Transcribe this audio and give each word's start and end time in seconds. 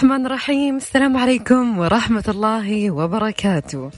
الرحمن 0.00 0.26
الرحيم. 0.26 0.76
السلام 0.76 1.16
عليكم 1.16 1.78
ورحمة 1.78 2.24
الله 2.28 2.90
وبركاته. 2.90 3.90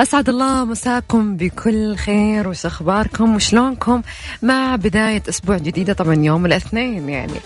أسعد 0.00 0.28
الله 0.28 0.64
مساكم 0.64 1.36
بكل 1.36 1.96
خير. 1.96 2.48
وش 2.48 2.66
أخباركم؟ 2.66 3.34
وشلونكم؟ 3.34 4.02
مع 4.42 4.76
بداية 4.76 5.22
أسبوع 5.28 5.58
جديدة 5.58 5.92
طبعا 5.92 6.14
يوم 6.14 6.46
الاثنين 6.46 7.08
يعني. 7.08 7.40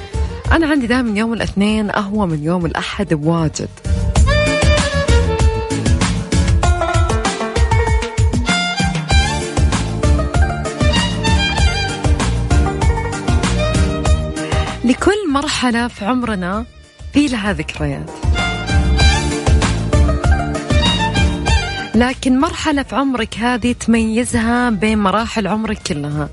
أنا 0.53 0.67
عندي 0.67 0.87
دائما 0.87 1.19
يوم 1.19 1.33
الاثنين 1.33 1.91
أهوى 1.91 2.27
من 2.27 2.45
يوم 2.45 2.67
الأحد 2.67 3.15
بواجد. 3.15 3.69
لكل 14.85 15.31
مرحلة 15.33 15.89
في 15.89 16.05
عمرنا 16.05 16.65
في 17.15 17.27
لها 17.27 17.53
ذكريات. 17.53 18.11
لكن 21.95 22.41
مرحلة 22.41 22.83
في 22.83 22.97
عمرك 22.97 23.39
هذه 23.39 23.73
تميزها 23.73 24.71
بين 24.71 24.99
مراحل 24.99 25.47
عمرك 25.47 25.79
كلها. 25.79 26.29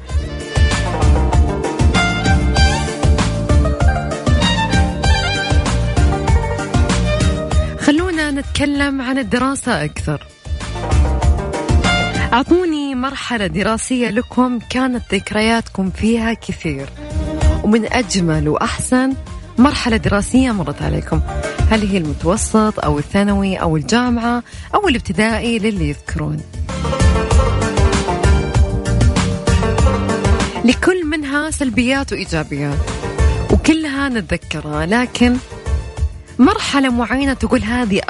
خلونا 7.80 8.32
نتكلم 8.32 9.02
عن 9.02 9.18
الدراسة 9.18 9.86
أكثر. 9.86 10.28
أعطوني 12.34 12.96
مرحلة 12.96 13.48
دراسية 13.48 14.10
لكم 14.10 14.60
كانت 14.70 15.04
ذكرياتكم 15.14 15.90
فيها 15.90 16.34
كثير. 16.34 16.90
ومن 17.64 17.94
أجمل 17.94 18.50
وأحسن 18.50 19.14
مرحلة 19.62 19.98
دراسية 19.98 20.52
مرت 20.52 20.82
عليكم. 20.82 21.22
هل 21.70 21.88
هي 21.88 21.98
المتوسط 21.98 22.80
أو 22.80 23.00
الثانوي 23.00 23.56
أو 23.56 23.78
الجامعة 23.78 24.44
أو 24.76 24.88
الابتدائي 24.88 25.60
للي 25.60 25.90
يذكرون؟ 25.90 26.38
لكل 30.66 31.06
منها 31.06 31.52
سلبيات 31.52 32.14
وإيجابيات 32.14 32.78
وكلها 33.52 34.10
نتذكرها 34.10 34.86
لكن 34.86 35.38
مرحلة 36.40 36.90
معينة 36.90 37.34
تقول 37.34 37.64
هذه 37.64 38.02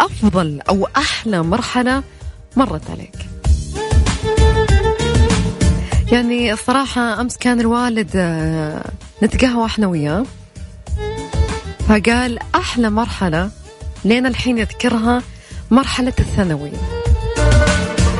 أفضل 0.00 0.60
أو 0.68 0.88
أحلى 0.96 1.42
مرحلة 1.42 2.02
مرت 2.56 2.90
عليك. 2.90 3.16
يعني 6.12 6.52
الصراحة 6.52 7.20
أمس 7.20 7.36
كان 7.36 7.60
الوالد 7.60 8.10
آه، 8.14 8.84
نتقهوى 9.22 9.66
إحنا 9.66 9.86
وياه. 9.86 10.24
فقال 11.90 12.38
أحلى 12.54 12.90
مرحلة 12.90 13.50
لين 14.04 14.26
الحين 14.26 14.58
يذكرها 14.58 15.22
مرحلة 15.70 16.12
الثانوي. 16.18 16.72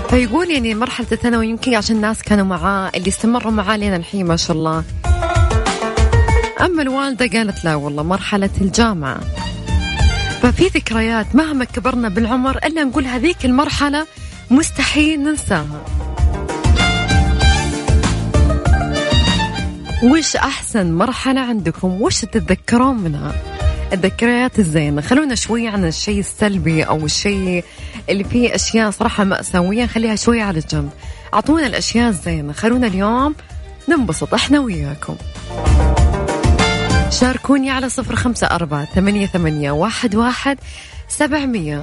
فيقول 0.09 0.51
يعني 0.51 0.75
مرحلة 0.75 1.07
الثانوي 1.13 1.49
يمكن 1.49 1.75
عشان 1.75 1.97
الناس 1.97 2.23
كانوا 2.23 2.45
معاه 2.45 2.91
اللي 2.95 3.09
استمروا 3.09 3.53
معاه 3.53 3.77
لين 3.77 3.95
الحين 3.95 4.27
ما 4.27 4.37
شاء 4.37 4.57
الله. 4.57 4.85
أما 6.61 6.83
الوالدة 6.83 7.39
قالت 7.39 7.65
لا 7.65 7.75
والله 7.75 8.03
مرحلة 8.03 8.51
الجامعة. 8.61 9.21
ففي 10.43 10.67
ذكريات 10.67 11.35
مهما 11.35 11.65
كبرنا 11.65 12.09
بالعمر 12.09 12.59
إلا 12.59 12.85
نقول 12.85 13.07
هذيك 13.07 13.45
المرحلة 13.45 14.07
مستحيل 14.51 15.23
ننساها. 15.23 15.85
وش 20.03 20.37
أحسن 20.37 20.93
مرحلة 20.93 21.41
عندكم؟ 21.41 22.03
وش 22.03 22.21
تتذكرون 22.21 22.97
منها؟ 22.99 23.50
الذكريات 23.93 24.59
الزينة. 24.59 25.01
خلونا 25.01 25.35
شوي 25.35 25.69
عن 25.69 25.85
الشيء 25.85 26.21
السلبي 26.21 26.83
أو 26.83 27.05
الشيء 27.05 27.65
اللي 28.09 28.25
فيه 28.25 28.55
أشياء 28.55 28.91
صراحة 28.91 29.25
مأساوية. 29.25 29.87
خليها 29.87 30.17
شوي 30.17 30.41
على 30.41 30.61
جنب 30.71 30.91
أعطونا 31.35 31.67
الأشياء 31.67 32.09
الزينة. 32.09 32.53
خلونا 32.53 32.87
اليوم 32.87 33.35
ننبسط 33.89 34.35
إحنا 34.35 34.61
وياكم. 34.61 35.17
شاركوني 37.11 37.71
على 37.71 37.89
صفر 37.89 38.17
خمسة 38.17 38.47
أربعة 38.47 38.85
ثمانية, 38.85 39.27
ثمانية 39.27 39.71
واحد, 39.71 40.15
واحد 40.15 40.59
سبعمية. 41.09 41.83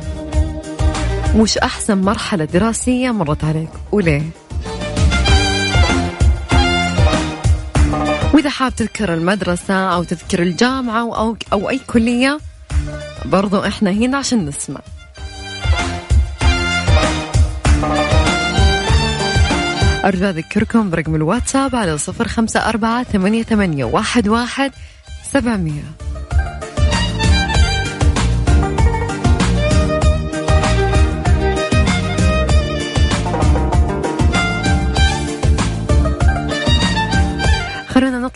وش 1.35 1.57
أحسن 1.57 1.97
مرحلة 1.97 2.45
دراسية 2.45 3.12
مرت 3.12 3.44
عليك. 3.44 3.69
وليه؟ 3.91 4.22
وإذا 8.38 8.50
حاب 8.50 8.75
تذكر 8.75 9.14
المدرسة 9.14 9.74
أو 9.74 10.03
تذكر 10.03 10.42
الجامعة 10.42 11.00
أو, 11.00 11.38
أو 11.53 11.70
أي 11.70 11.80
كلية 11.88 12.40
برضو 13.25 13.66
إحنا 13.66 13.92
هنا 13.92 14.18
عشان 14.18 14.46
نسمع. 14.46 14.81
أرجو 20.06 20.25
أذكركم 20.25 20.90
برقم 20.90 21.16
الواتساب 21.16 21.75
على 21.75 21.98
صفر 21.98 22.28
خمسة 22.28 22.70
أربعة 22.70 23.03
ثمانية, 23.03 23.86
واحد, 23.86 24.28
واحد 24.28 24.72
سبعمية. 25.34 25.84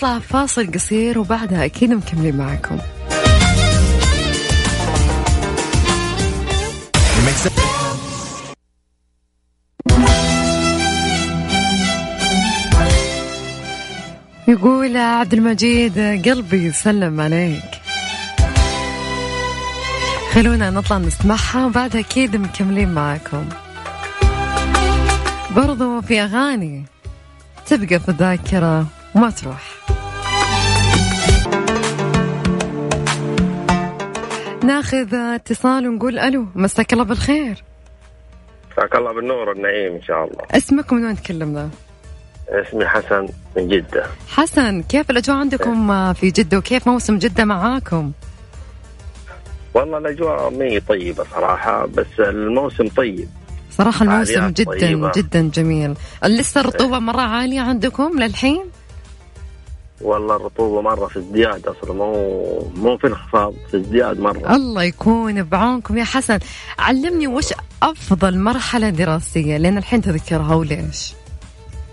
نطلع 0.03 0.19
فاصل 0.19 0.72
قصير 0.72 1.19
وبعدها 1.19 1.66
أكيد 1.66 1.91
مكملين 1.94 2.35
معكم 2.38 2.78
يقول 14.47 14.97
عبد 14.97 15.34
المجيد 15.34 16.00
قلبي 16.00 16.66
يسلم 16.66 17.22
عليك. 17.22 17.72
خلونا 20.33 20.69
نطلع 20.69 20.97
نسمعها 20.97 21.66
وبعدها 21.66 22.01
أكيد 22.01 22.35
مكملين 22.35 22.94
معاكم. 22.94 23.50
برضو 25.56 26.01
في 26.01 26.22
أغاني 26.22 26.85
تبقى 27.66 28.00
في 28.00 28.09
الذاكرة. 28.09 29.00
وما 29.16 29.29
تروح 29.29 29.72
ناخذ 34.63 35.15
اتصال 35.15 35.88
ونقول 35.88 36.19
ألو 36.19 36.45
مساك 36.56 36.94
الله 36.94 37.03
بالخير 37.03 37.63
مساك 38.71 38.95
الله 38.95 39.13
بالنور 39.13 39.50
والنعيم 39.50 39.94
إن 39.95 40.01
شاء 40.01 40.24
الله 40.24 40.38
اسمك 40.51 40.94
من 40.94 41.06
وين 41.06 41.15
تكلمنا؟ 41.15 41.69
اسمي 42.50 42.86
حسن 42.88 43.27
من 43.57 43.68
جدة 43.68 44.06
حسن 44.30 44.81
كيف 44.83 45.09
الأجواء 45.12 45.38
عندكم 45.38 46.13
في 46.13 46.31
جدة 46.31 46.57
وكيف 46.57 46.88
موسم 46.88 47.18
جدة 47.18 47.45
معاكم؟ 47.45 48.12
والله 49.74 49.97
الأجواء 49.97 50.50
مي 50.50 50.80
طيبة 50.80 51.24
صراحة 51.36 51.86
بس 51.86 52.19
الموسم 52.19 52.88
طيب 52.88 53.27
صراحة 53.71 54.03
الموسم 54.06 54.47
جدا 54.47 54.71
طيبة. 54.71 55.12
جدا 55.15 55.50
جميل 55.53 55.94
لسه 56.25 56.62
الرطوبة. 56.62 57.00
مرة 57.00 57.21
عالية 57.21 57.62
عندكم 57.62 58.19
للحين؟ 58.19 58.63
والله 60.03 60.36
الرطوبة 60.36 60.81
مرة 60.81 61.07
في 61.07 61.19
ازدياد 61.19 61.68
أصلا 61.68 61.94
مو 61.94 62.71
مو 62.75 62.98
في 62.98 63.07
انخفاض 63.07 63.53
في 63.71 63.77
ازدياد 63.77 64.19
مرة. 64.19 64.56
الله 64.56 64.83
يكون 64.83 65.44
بعونكم 65.44 65.98
يا 65.98 66.03
حسن. 66.03 66.39
علمني 66.80 67.27
وش 67.27 67.53
أفضل 67.83 68.39
مرحلة 68.39 68.89
دراسية؟ 68.89 69.57
لأن 69.57 69.77
الحين 69.77 70.01
تذكرها 70.01 70.56
وليش؟ 70.56 71.13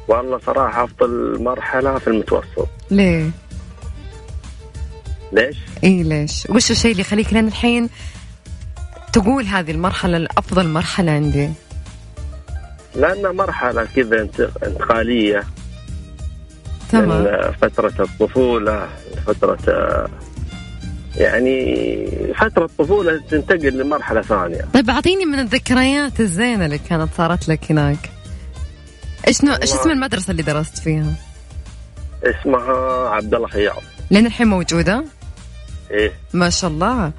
والله 0.09 0.39
صراحة 0.47 0.85
أفضل 0.85 1.43
مرحلة 1.43 1.99
في 1.99 2.07
المتوسط. 2.09 2.69
ليه؟ 2.91 3.31
ليش؟ 5.33 5.57
إي 5.85 6.03
ليش؟ 6.03 6.47
وش 6.51 6.71
الشيء 6.71 6.91
اللي 6.91 7.01
يخليك 7.01 7.33
لين 7.33 7.47
الحين 7.49 7.89
تقول 9.13 9.45
هذه 9.45 9.71
المرحلة 9.71 10.17
الأفضل 10.17 10.69
مرحلة 10.69 11.13
عندي؟ 11.13 11.51
لأنها 12.95 13.33
مرحلة 13.33 13.85
كذا 13.97 14.21
انت- 14.23 14.51
انتقالية. 14.65 15.45
تمام. 16.91 17.09
من 17.09 17.53
فترة 17.53 17.95
الطفولة 18.01 18.89
فترة 19.27 19.59
يعني 21.17 22.07
فترة 22.35 22.65
الطفولة 22.65 23.23
تنتقل 23.31 23.79
لمرحلة 23.79 24.23
ثانية. 24.23 24.65
طيب 24.75 24.91
أعطيني 24.91 25.25
من 25.25 25.39
الذكريات 25.39 26.21
الزينة 26.21 26.65
اللي 26.65 26.79
كانت 26.79 27.09
صارت 27.17 27.49
لك 27.49 27.71
هناك. 27.71 28.11
إيش 29.29 29.45
نوع 29.45 29.57
إيش 29.63 29.73
اسم 29.73 29.91
المدرسة 29.91 30.31
اللي 30.31 30.43
درست 30.43 30.79
فيها؟ 30.79 31.15
اسمها 32.25 33.09
عبد 33.09 33.35
الله 33.35 33.49
خياط. 33.49 33.83
لين 34.11 34.27
الحين 34.27 34.47
موجودة؟ 34.47 35.05
إيه. 35.91 36.13
ما 36.33 36.51
شاء 36.51 36.71
الله. 36.71 37.13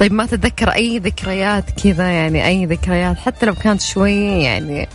طيب 0.00 0.12
ما 0.12 0.26
تتذكر 0.26 0.68
أي 0.68 0.98
ذكريات 0.98 1.70
كذا؟ 1.70 2.08
يعني 2.08 2.46
أي 2.46 2.66
ذكريات؟ 2.66 3.16
حتى 3.16 3.46
لو 3.46 3.54
كانت 3.54 3.80
شوي 3.80 4.42
يعني 4.42 4.88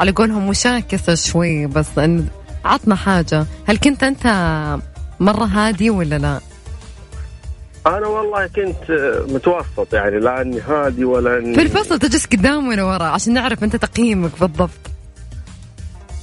على 0.00 0.10
قولهم 0.10 0.48
مشاكسة 0.48 1.14
شوي 1.14 1.66
بس 1.66 1.98
إن 1.98 2.26
عطنا 2.64 2.94
حاجة. 2.94 3.46
هل 3.68 3.76
كنت 3.76 4.02
أنت 4.02 4.26
مرة 5.20 5.44
هادي 5.44 5.90
ولا 5.90 6.18
لا؟ 6.18 6.40
أنا 7.86 8.06
والله 8.06 8.46
كنت 8.46 8.90
متوسط 9.28 9.94
يعني 9.94 10.18
لا 10.20 10.40
إني 10.40 10.60
هادي 10.60 11.04
ولا 11.04 11.38
إني 11.38 11.54
في 11.54 11.62
الفصل 11.62 11.98
تجلس 11.98 12.26
قدام 12.26 12.68
ولا 12.68 12.82
ورا 12.82 13.04
عشان 13.04 13.32
نعرف 13.34 13.64
أنت 13.64 13.76
تقييمك 13.76 14.30
بالضبط. 14.40 14.70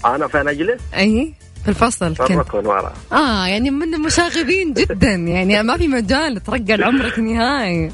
أنا 0.05 0.27
فين 0.27 0.47
أجلس؟ 0.47 0.81
أي 0.97 1.33
في 1.63 1.69
الفصل 1.69 2.15
كنت. 2.15 2.53
ورا. 2.53 2.93
آه 3.11 3.47
يعني 3.47 3.71
من 3.71 3.93
المشاغبين 3.93 4.73
جدا 4.79 5.11
يعني 5.11 5.63
ما 5.63 5.77
في 5.77 5.87
مجال 5.87 6.43
ترقى 6.43 6.83
عمرك 6.83 7.19
نهائي. 7.19 7.91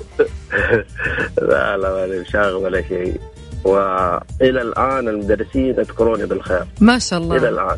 لا 1.50 1.78
لا 1.78 1.94
ولا 1.94 2.24
شاغل 2.32 2.54
ولا 2.54 2.82
شيء. 2.82 3.20
وإلى 3.64 4.62
الآن 4.62 5.08
المدرسين 5.08 5.66
يذكروني 5.66 6.26
بالخير. 6.26 6.66
ما 6.82 7.00
شاء 7.00 7.20
إلى 7.20 7.38
الله 7.38 7.50
الآن. 7.50 7.78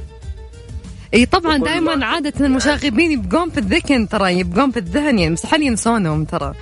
إي 1.13 1.25
طبعا 1.25 1.57
دائما 1.57 2.05
عادة 2.05 2.45
المشاغبين 2.45 3.11
يبقون 3.11 3.49
في 3.49 3.57
الذهن 3.57 4.09
ترى 4.09 4.39
يبقون 4.39 4.71
في 4.71 4.79
الذهن 4.79 5.19
يعني 5.19 5.33
مستحيل 5.33 5.63
ينسونهم 5.63 6.25
ترى. 6.25 6.53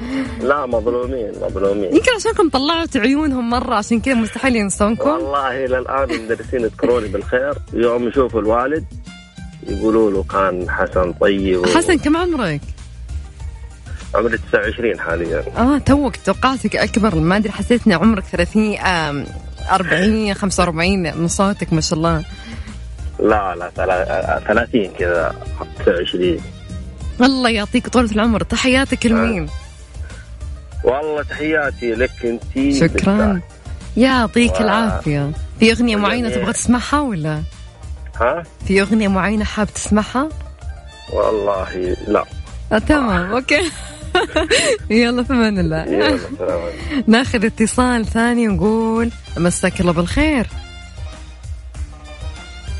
لا 0.41 0.65
مظلومين 0.65 1.31
مظلومين. 1.41 1.95
يمكن 1.95 2.11
عشانكم 2.15 2.49
طلعتوا 2.49 3.01
عيونهم 3.01 3.49
مرة 3.49 3.75
عشان 3.75 3.99
كذا 4.01 4.13
مستحيل 4.13 4.55
ينسونكم. 4.55 5.09
والله 5.09 5.65
إلى 5.65 5.77
الآن 5.77 6.11
المدرسين 6.11 6.61
يذكروني 6.61 7.07
بالخير. 7.07 7.53
يوم 7.73 8.07
يشوفوا 8.07 8.41
الوالد 8.41 8.85
يقولوا 9.67 10.11
له 10.11 10.23
كان 10.23 10.69
حسن 10.69 11.13
طيب 11.13 11.59
و- 11.59 11.65
حسن 11.65 11.97
كم 11.97 12.17
عمرك؟ 12.17 12.61
عمري 14.15 14.37
29 14.37 14.99
حاليا. 14.99 15.43
آه 15.57 15.77
توك 15.77 16.15
توقعتك 16.15 16.75
أكبر. 16.75 17.15
ما 17.15 17.37
أدري 17.37 17.51
حسيت 17.51 17.87
ان 17.87 17.93
عمرك 17.93 18.23
30 18.23 18.77
آم، 18.77 19.25
40 19.71 20.33
45 20.33 21.17
من 21.17 21.27
صوتك 21.27 21.73
ما 21.73 21.81
شاء 21.81 21.97
الله. 21.99 22.23
لا 23.19 23.55
لا 23.55 23.71
ثلا- 23.75 24.39
30 24.47 24.91
كذا 24.99 25.35
29 25.79 26.39
الله 27.21 27.49
يعطيك 27.49 27.87
طولة 27.87 28.11
العمر. 28.11 28.43
تحياتك 28.43 29.05
لمين؟ 29.05 29.49
والله 30.83 31.23
تحياتي 31.23 31.91
لك 31.95 32.11
انت 32.25 32.73
شكرا. 32.75 33.41
يعطيك 33.97 34.53
و- 34.53 34.63
العافية. 34.63 35.31
في 35.59 35.71
أغنية 35.71 35.95
معينة 35.95 36.23
والجميع. 36.23 36.43
تبغى 36.43 36.53
تسمعها 36.53 36.99
ولا؟ 37.01 37.41
ها؟ 38.21 38.43
في 38.67 38.81
أغنية 38.81 39.07
معينة 39.07 39.45
حاب 39.45 39.67
تسمعها؟ 39.73 40.29
والله 41.13 41.95
لا. 42.07 42.23
آه 42.71 42.77
تمام 42.77 43.31
okay. 43.31 43.71
يلا 44.89 45.23
في 45.23 45.33
أمان 45.33 45.59
الله. 45.59 46.19
ناخذ 47.07 47.45
اتصال 47.45 48.05
ثاني 48.05 48.47
ونقول 48.47 49.11
مساك 49.37 49.81
الله 49.81 49.91
بالخير. 49.91 50.47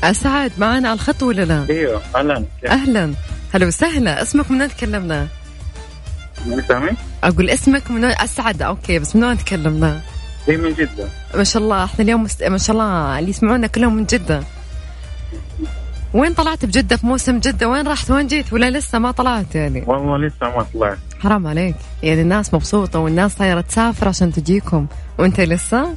أسعد 0.04 0.52
معنا 0.58 0.88
على 0.88 0.96
الخط 0.96 1.22
ولا 1.22 1.42
لا؟ 1.42 1.66
أيوه 1.70 2.02
أهلا. 2.16 2.44
أهلا. 2.66 3.14
هلا 3.54 3.66
وسهلا. 3.66 4.22
اسمك 4.22 4.50
من 4.50 4.60
وين 4.60 4.68
تكلمنا؟ 4.68 5.28
من 6.46 6.62
سامي؟ 6.68 6.90
أقول 7.24 7.50
اسمك 7.50 7.90
من 7.90 8.04
وين؟ 8.04 8.14
أسعد 8.18 8.62
okay 8.62 8.98
بس 8.98 9.16
من 9.16 9.24
وين 9.24 9.38
تكلمنا؟ 9.38 10.00
هي 10.48 10.56
من 10.56 10.72
جدة. 10.72 11.08
ما 11.34 11.44
شاء 11.44 11.62
الله 11.62 11.84
إحنا 11.84 12.04
اليوم 12.04 12.22
مست... 12.22 12.42
ما 12.42 12.58
شاء 12.58 12.76
الله 12.76 13.18
اللي 13.18 13.30
يسمعونا 13.30 13.66
كلهم 13.66 13.94
من 13.96 14.04
جدة. 14.04 14.42
وين 16.14 16.34
طلعت 16.34 16.64
بجدة؟ 16.64 16.96
في 16.96 17.06
موسم 17.06 17.38
جدة. 17.38 17.68
وين 17.68 17.88
رحت؟ 17.88 18.10
وين 18.10 18.26
جيت؟ 18.26 18.52
ولا 18.52 18.70
لسه 18.70 18.98
ما 18.98 19.10
طلعت 19.10 19.54
يعني؟ 19.54 19.84
والله 19.86 20.18
لسه 20.18 20.56
ما 20.56 20.66
طلعت. 20.74 20.98
حرام 21.18 21.46
عليك. 21.46 21.76
يعني 22.02 22.22
الناس 22.22 22.54
مبسوطة 22.54 22.98
والناس 22.98 23.36
صايرة 23.36 23.60
تسافر 23.60 24.08
عشان 24.08 24.32
تجيكم. 24.32 24.86
وانت 25.18 25.40
لسه؟ 25.40 25.94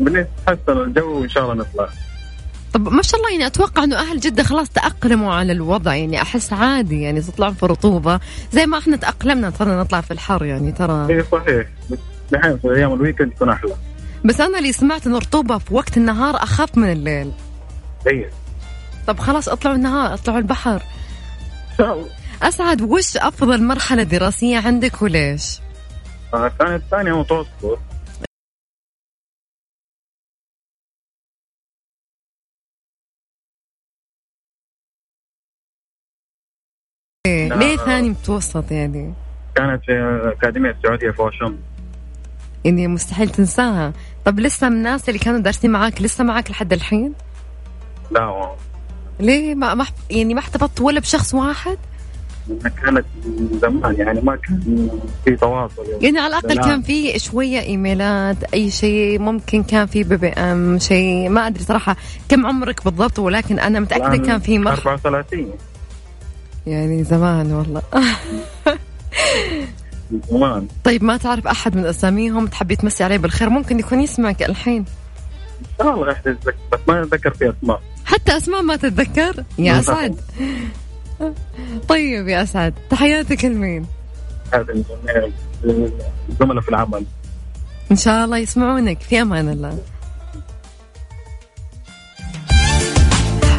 بنتحسن 0.00 0.68
الجو 0.68 1.20
وان 1.20 1.28
شاء 1.28 1.42
الله 1.42 1.54
نطلع. 1.54 1.88
طب 2.72 2.92
ما 2.92 3.02
شاء 3.02 3.20
الله 3.20 3.32
يعني 3.32 3.46
أتوقع 3.46 3.84
إنه 3.84 3.96
أهل 3.96 4.20
جدة 4.20 4.42
خلاص 4.42 4.68
تأقلموا 4.68 5.34
على 5.34 5.52
الوضع. 5.52 5.94
يعني 5.94 6.22
أحس 6.22 6.52
عادي 6.52 7.02
يعني 7.02 7.20
تطلعون 7.20 7.54
في 7.54 7.66
رطوبة 7.66 8.20
زي 8.52 8.66
ما 8.66 8.78
إحنا 8.78 8.96
تأقلمنا 8.96 9.50
ترى 9.50 9.70
نطلع 9.70 10.00
في 10.00 10.10
الحر. 10.10 10.44
يعني 10.44 10.72
ترى 10.72 11.06
اي 11.10 11.24
صحيح. 11.32 11.66
بس 11.90 11.98
دحين 12.32 12.58
في 12.58 12.68
أيام 12.76 12.92
ال 12.92 12.97
weekend 12.97 13.30
تكون 13.30 13.48
أحلى. 13.48 13.74
بس 14.24 14.40
أنا 14.40 14.58
اللي 14.58 14.72
سمعت 14.72 15.06
ان 15.06 15.14
الرطوبة 15.14 15.58
في 15.58 15.74
وقت 15.74 15.96
النهار 15.96 16.36
أخف 16.36 16.78
من 16.78 16.92
الليل. 16.92 17.32
اي 18.06 18.30
طب 19.06 19.18
خلاص 19.18 19.48
اطلعوا 19.48 19.76
النهار 19.76 20.14
اطلعوا 20.14 20.38
البحر. 20.38 20.74
إن 20.74 21.76
شاء 21.78 21.92
الله. 21.92 22.06
أسعد 22.42 22.82
وش 22.82 23.16
أفضل 23.16 23.64
مرحلة 23.64 24.02
دراسية 24.02 24.58
عندك 24.58 25.02
وليش؟ 25.02 25.60
آه، 26.34 26.48
كانت 26.58 26.82
ثانية 26.90 27.12
متوسط 27.20 27.78
إيه، 37.26 37.48
لا. 37.48 37.54
ليه 37.54 37.76
ثاني 37.76 38.08
متوسط 38.10 38.70
يعني؟ 38.70 39.14
كانت 39.54 39.84
في 39.84 39.92
الأكاديمية 39.92 40.70
السعودية 40.70 41.10
في 41.10 41.22
واشنطن 41.22 41.58
يعني 42.64 42.88
مستحيل 42.88 43.28
تنساها 43.28 43.92
طب 44.24 44.40
لسه 44.40 44.68
من 44.68 44.76
الناس 44.76 45.08
اللي 45.08 45.18
كانوا 45.20 45.38
دارسين 45.40 45.70
معاك 45.70 46.02
لسه 46.02 46.24
معاك 46.24 46.50
لحد 46.50 46.72
الحين؟ 46.72 47.14
لا 48.10 48.26
والله. 48.26 48.56
ليه 49.20 49.54
ما 49.54 49.74
ما 49.74 49.86
يعني 50.10 50.34
ما 50.34 50.40
احتفظت 50.40 50.80
ولا 50.80 51.00
بشخص 51.00 51.34
واحد؟ 51.34 51.78
كانت 52.82 53.04
من 53.24 53.58
زمان 53.62 53.94
يعني 53.98 54.20
ما 54.20 54.36
كان 54.36 54.88
في 55.24 55.36
تواصل. 55.36 55.82
يعني 56.00 56.18
على 56.18 56.26
الأقل 56.26 56.54
لا. 56.54 56.62
كان 56.62 56.82
في 56.82 57.18
شوية 57.18 57.60
إيميلات 57.60 58.36
أي 58.54 58.70
شيء 58.70 59.18
ممكن 59.18 59.62
كان 59.62 59.86
في 59.86 60.04
بي 60.04 60.16
بي 60.16 60.28
أم 60.28 60.78
شيء 60.78 61.28
ما 61.28 61.46
أدري 61.46 61.64
صراحة 61.64 61.96
كم 62.28 62.46
عمرك 62.46 62.84
بالضبط 62.84 63.18
ولكن 63.18 63.54
متأكدة 63.54 64.06
الآن 64.06 64.26
كان 64.26 64.38
في 64.40 64.58
مرحلة 64.58 64.92
34 64.92 65.50
يعني 66.66 67.04
زمان 67.04 67.52
والله. 67.52 67.82
زمان. 70.30 70.66
طيب 70.84 71.04
ما 71.04 71.16
تعرف 71.16 71.46
أحد 71.46 71.76
من 71.76 71.86
أساميهم 71.86 72.46
تحبي 72.46 72.76
تمسي 72.76 73.04
عليه 73.04 73.16
بالخير؟ 73.18 73.50
ممكن 73.50 73.78
يكون 73.78 74.00
يسمعك 74.00 74.42
الحين. 74.42 74.84
ان 75.60 75.84
شاء 75.84 75.94
الله 75.94 76.12
احد 76.12 76.36
بس 76.72 76.78
ما 76.88 77.02
اتذكر 77.02 77.30
في 77.30 77.52
أسماء. 77.58 77.82
حتى 78.04 78.36
أسماء 78.36 78.62
ما 78.62 78.76
تتذكر؟ 78.76 79.44
يا 79.58 79.78
اسعد 79.78 80.16
طيب 81.88 82.28
يا 82.28 82.42
اسعد 82.42 82.74
تحياتك 82.90 83.44
لمين؟ 83.44 83.86
الزملاء 86.28 86.60
في 86.60 86.68
العمل. 86.68 87.04
إن 87.90 87.96
شاء 87.96 88.24
الله 88.24 88.38
يسمعونك 88.38 89.00
في 89.00 89.22
أمان 89.22 89.48
الله. 89.48 89.78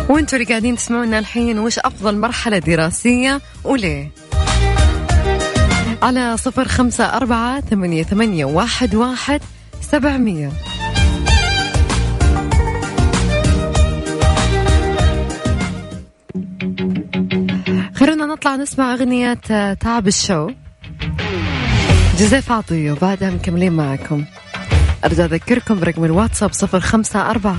وانتوا 0.10 0.40
اللي 0.40 0.50
قاعدين 0.50 0.76
تسمعونا 0.76 1.20
الحين 1.20 1.60
وش 1.60 1.80
أفضل 1.80 2.18
مرحلة 2.18 2.58
دراسية 2.58 3.42
وليه؟ 3.64 4.12
على 6.02 6.38
صفر 6.38 6.68
خمسة 6.68 7.04
أربعة 7.06 7.62
ثمانية, 7.62 8.04
ثمانية 8.04 8.46
واحد, 8.46 8.96
واحد 8.96 9.42
سبعمية. 9.82 10.52
خلونا 18.08 18.26
نطلع 18.26 18.56
نسمع 18.56 18.94
أغنية 18.94 19.40
آه، 19.52 19.74
تعب 19.74 20.08
الشو. 20.08 20.50
جوزيف 22.18 22.52
عطية 22.52 22.92
وبعدها 22.92 23.30
مكملين 23.30 23.74
معكم 23.74 24.26
أرجع 25.06 25.26
أذكركم 25.26 25.80
برقم 25.80 26.04
الواتساب 26.04 26.54
صفر 26.54 26.80
خمسة 26.80 27.30
أربعة 27.30 27.58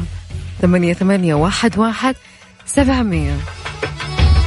ثمانية, 0.60 0.94
ثمانية 0.94 1.34
واحد, 1.34 1.78
واحد 1.78 2.14
سبعمية. 2.66 3.36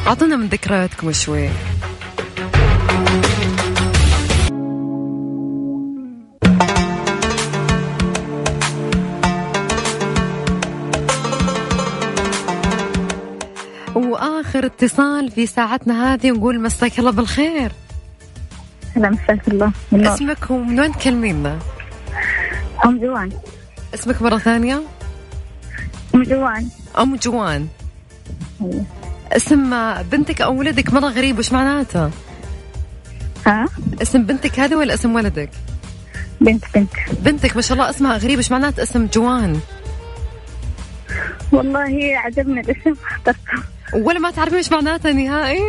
أعطونا 0.07 0.35
من 0.35 0.47
ذكرياتكم 0.47 1.11
شوي. 1.11 1.49
واخر 14.51 14.65
اتصال 14.65 15.31
في 15.31 15.45
ساعتنا 15.45 16.13
هذه 16.13 16.31
نقول 16.31 16.61
مساك 16.61 16.99
الله 16.99 17.11
بالخير 17.11 17.71
هلا 18.95 19.09
مساك 19.09 19.47
الله 19.47 19.71
من 19.91 20.01
نور. 20.01 20.13
اسمك 20.13 20.51
ومن 20.51 20.79
وين 20.79 20.91
تكلمينا؟ 20.91 21.59
أم 22.85 22.99
جوان 22.99 23.31
اسمك 23.93 24.21
مرة 24.21 24.37
ثانية؟ 24.37 24.81
أم 26.15 26.23
جوان 26.23 26.69
أم 26.99 27.15
جوان 27.15 27.67
أيوة. 28.61 28.85
اسم 29.31 29.93
بنتك 30.03 30.41
أو 30.41 30.59
ولدك 30.59 30.93
مرة 30.93 31.07
غريب 31.07 31.39
وش 31.39 31.51
معناته؟ 31.51 32.09
ها 33.47 33.65
اسم 34.01 34.23
بنتك 34.23 34.59
هذا 34.59 34.75
ولا 34.75 34.93
اسم 34.93 35.15
ولدك؟ 35.15 35.49
بنت 36.41 36.63
بنت 36.75 36.89
بنتك 37.19 37.55
ما 37.55 37.61
شاء 37.61 37.77
الله 37.77 37.89
اسمها 37.89 38.17
غريب 38.17 38.39
وش 38.39 38.51
معناته 38.51 38.83
اسم 38.83 39.05
جوان؟ 39.05 39.59
والله 41.51 42.17
عجبني 42.17 42.59
الاسم 42.59 42.95
اخترته 43.05 43.63
ولا 43.93 44.19
ما 44.19 44.31
تعرفين 44.31 44.59
وش 44.59 44.71
معناته 44.71 45.11
نهائي؟ 45.11 45.61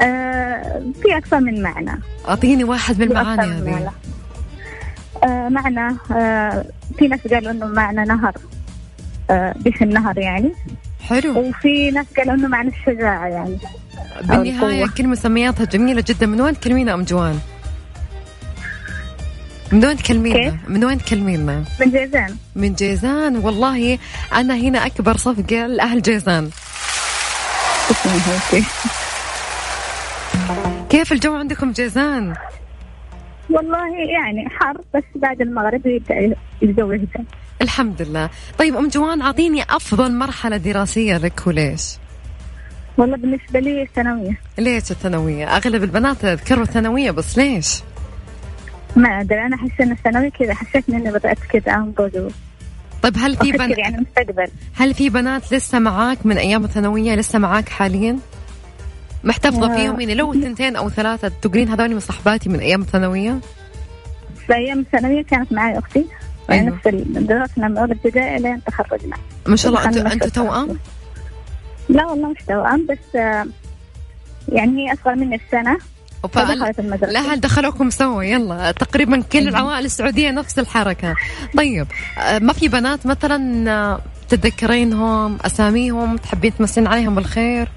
آه 0.00 0.82
في 1.02 1.16
أكثر 1.16 1.40
من 1.40 1.62
معنى 1.62 2.00
أعطيني 2.28 2.64
واحد 2.64 2.98
من 2.98 3.06
المعاني 3.10 3.42
هذه 3.52 3.70
معنى. 3.70 3.90
آه 5.24 5.48
معنى 5.48 5.96
آه 6.12 6.64
في 6.98 7.08
ناس 7.08 7.20
قالوا 7.26 7.50
إنه 7.50 7.66
معنى 7.66 8.04
نهر 8.04 8.32
آه 9.30 9.54
باسم 9.56 9.84
نهر 9.84 10.18
يعني 10.18 10.52
حلو 11.00 11.38
وفي 11.38 11.90
ناس 11.90 12.06
قالوا 12.16 12.34
إنه 12.34 12.48
معنى 12.48 12.68
الشجاعة 12.68 13.26
يعني 13.26 13.58
بالنهاية. 14.22 14.86
كل 14.86 15.08
مسمياتها 15.08 15.64
جميلة 15.64 16.04
جدا 16.08 16.26
من 16.26 16.40
وين 16.40 16.60
تكلمينا 16.60 16.94
أم 16.94 17.02
جوان؟ 17.02 17.38
من 19.72 19.84
وين 19.84 19.96
تكلمينا؟ 19.96 20.56
من 20.68 20.84
وين 20.84 20.98
تكلمينا؟ 20.98 21.64
من 21.80 21.90
جيزان 21.90 22.36
من 22.56 22.74
جيزان 22.74 23.36
والله 23.36 23.98
أنا 24.32 24.54
هنا 24.54 24.86
أكبر 24.86 25.16
صفقة 25.16 25.66
لأهل 25.66 26.02
جيزان 26.02 26.50
كيف 30.90 31.12
الجو 31.12 31.34
عندكم 31.34 31.72
جيزان؟ 31.72 32.34
والله 33.50 33.96
يعني 33.96 34.48
حر 34.48 34.80
بس 34.94 35.02
بعد 35.14 35.40
المغرب 35.40 35.86
يبدأ 35.86 36.36
الجو 36.62 36.92
يهدى 36.92 37.24
الحمد 37.62 38.02
لله 38.02 38.30
طيب 38.58 38.76
أم 38.76 38.88
جوان 38.88 39.22
أعطيني 39.22 39.62
أفضل 39.62 40.14
مرحلة 40.14 40.56
دراسية 40.56 41.16
لك 41.16 41.46
وليش؟ 41.46 41.96
والله 42.98 43.16
بالنسبة 43.16 43.60
لي 43.60 43.82
الثانوية 43.82 44.38
ليش 44.58 44.90
الثانوية؟ 44.90 45.56
أغلب 45.56 45.84
البنات 45.84 46.24
يذكروا 46.24 46.62
الثانوية 46.62 47.10
بس 47.10 47.38
ليش؟ 47.38 47.82
ما 48.96 49.20
أدري 49.20 49.46
أنا 49.46 49.56
أحس 49.56 49.80
إن 49.80 49.92
الثانوية 49.92 50.28
كذا 50.28 50.54
حسيت 50.54 50.88
إني 50.88 51.10
بدأت 51.10 51.38
كذا 51.38 51.74
أنضج 51.74 52.30
طيب 53.02 53.14
هل 53.18 53.36
في 53.36 53.46
وأفكر 53.50 53.66
بن... 53.66 53.78
يعني 53.78 53.96
مستقبل 53.96 54.48
هل 54.74 54.94
في 54.94 55.08
بنات 55.10 55.52
لسه 55.54 55.78
معاك 55.78 56.26
من 56.26 56.38
أيام 56.38 56.64
الثانوية 56.64 57.14
لسه 57.14 57.38
معاك 57.38 57.68
حاليا؟ 57.68 58.18
محتفظة 59.24 59.72
آه. 59.72 59.76
فيهم 59.76 60.00
يعني 60.00 60.14
لو 60.14 60.32
اثنتين 60.32 60.76
أو 60.76 60.88
ثلاثة 60.90 61.32
تقولين 61.42 61.68
هذول 61.68 61.90
من 61.94 62.00
صحباتي 62.00 62.48
من 62.48 62.58
أيام 62.60 62.80
الثانوية؟ 62.82 63.38
في 64.46 64.54
أيام 64.54 64.78
الثانوية 64.80 65.22
كانت 65.22 65.52
معي 65.52 65.78
أختي 65.78 66.06
يعني 66.48 66.60
أيوة. 66.62 66.76
نفس 66.76 66.86
ال- 66.86 67.26
درسنا 67.26 67.68
من 67.68 67.78
أول 67.78 67.90
ابتدائي 67.90 68.38
لين 68.38 68.64
تخرجنا 68.64 69.16
ما 69.46 69.56
شاء 69.56 69.72
الله 69.72 69.84
أنتوا 69.84 70.02
مكتب 70.02 70.28
توأم؟ 70.28 70.78
لا 71.88 72.06
والله 72.06 72.28
مش 72.28 72.38
توأم 72.48 72.86
بس 72.86 73.16
آه، 73.16 73.46
يعني 74.48 74.88
هي 74.88 74.92
أصغر 74.92 75.14
مني 75.14 75.36
السنة 75.46 75.78
فهل 76.26 76.58
فدخلت 76.58 76.78
المدرسة. 76.78 77.12
لا 77.12 77.20
هل 77.20 77.40
دخلوكم 77.40 77.90
سوا؟ 77.90 78.22
يلا 78.22 78.70
تقريبا 78.72 79.20
كل 79.22 79.48
العوائل 79.48 79.84
السعودية 79.84 80.30
نفس 80.30 80.58
الحركة. 80.58 81.14
طيب 81.56 81.86
آه، 82.18 82.38
ما 82.38 82.52
في 82.52 82.68
بنات 82.68 83.06
مثلا 83.06 83.70
آه، 83.70 84.00
تتذكرينهم 84.28 85.38
أساميهم 85.44 86.16
تحبين 86.16 86.56
تمسين 86.56 86.86
عليهم 86.86 87.14
بالخير؟ 87.14 87.68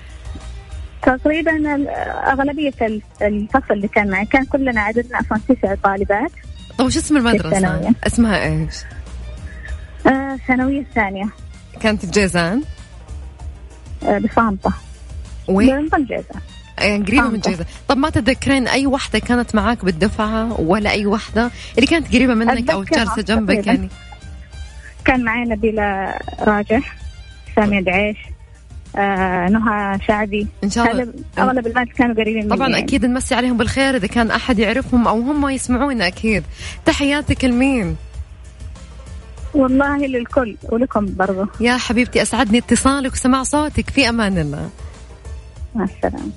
تقريبا 1.01 1.51
أغلبية 2.33 2.73
ال- 2.81 3.01
الفصل 3.21 3.63
اللي 3.73 3.87
كان 3.87 4.09
معي 4.09 4.25
كان 4.25 4.45
كلنا 4.45 4.81
عددنا 4.81 5.19
أصلا 5.19 5.39
تسع 5.49 5.75
طالبات. 5.83 6.31
طيب 6.77 6.87
وش 6.87 6.97
اسم 6.97 7.17
المدرسة. 7.17 7.93
اسمها 8.07 8.43
إيش؟ 8.45 8.75
آه، 10.07 10.33
الثانوية 10.33 10.79
الثانية. 10.81 11.29
كانت 11.81 12.03
الجيزان 12.03 12.61
آه، 14.03 14.17
بصامتة 14.17 14.71
وين؟ 15.47 15.75
من 15.75 16.05
جيزان. 16.05 16.41
يعني 16.81 17.05
قريبة 17.05 17.27
من. 17.27 17.39
جيزان 17.39 17.65
طب 17.87 17.97
ما 17.97 18.09
تتذكرين 18.09 18.67
أي 18.67 18.85
واحدة 18.85 19.19
كانت 19.19 19.55
معاك 19.55 19.85
بالدفعة 19.85 20.61
ولا 20.61 20.91
أي 20.91 21.05
واحدة 21.05 21.51
اللي 21.75 21.87
كانت 21.87 22.15
قريبة 22.15 22.33
منك 22.33 22.69
أو 22.69 22.81
أتذكرها 22.81 23.05
جالسة 23.05 23.21
جنبك. 23.21 23.67
يعني؟ 23.67 23.89
كان 25.05 25.23
معي 25.23 25.45
نبيلة 25.45 26.13
راجح 26.39 26.95
سامية 27.55 27.79
دعيش 27.81 28.17
آه 28.95 29.47
نهى 29.47 29.99
شعبي. 30.07 30.47
إن 30.63 30.69
شاء 30.69 30.91
الله. 30.91 31.13
اغلب 31.37 31.67
البنات 31.67 31.87
كانوا 31.87 32.15
قريبين 32.15 32.43
مني 32.45 32.55
طبعا 32.55 32.69
يعني. 32.69 32.83
أكيد 32.83 33.05
نمسي 33.05 33.35
عليهم 33.35 33.57
بالخير 33.57 33.95
إذا 33.95 34.07
كان 34.07 34.31
أحد 34.31 34.59
يعرفهم 34.59 35.07
أو 35.07 35.19
هم 35.19 35.49
يسمعونا 35.49 36.07
أكيد. 36.07 36.43
تحياتك 36.85 37.45
لمين؟ 37.45 37.95
والله 39.53 39.97
للكل 39.97 40.55
ولكم 40.63 41.05
برضو. 41.15 41.47
يا 41.59 41.77
حبيبتي 41.77 42.21
أسعدني 42.21 42.57
اتصالك 42.57 43.13
وسماع 43.13 43.43
صوتك. 43.43 43.89
في 43.89 44.09
أمان 44.09 44.37
الله. 44.37 44.69
مع 45.75 45.83
السلامة. 45.83 46.31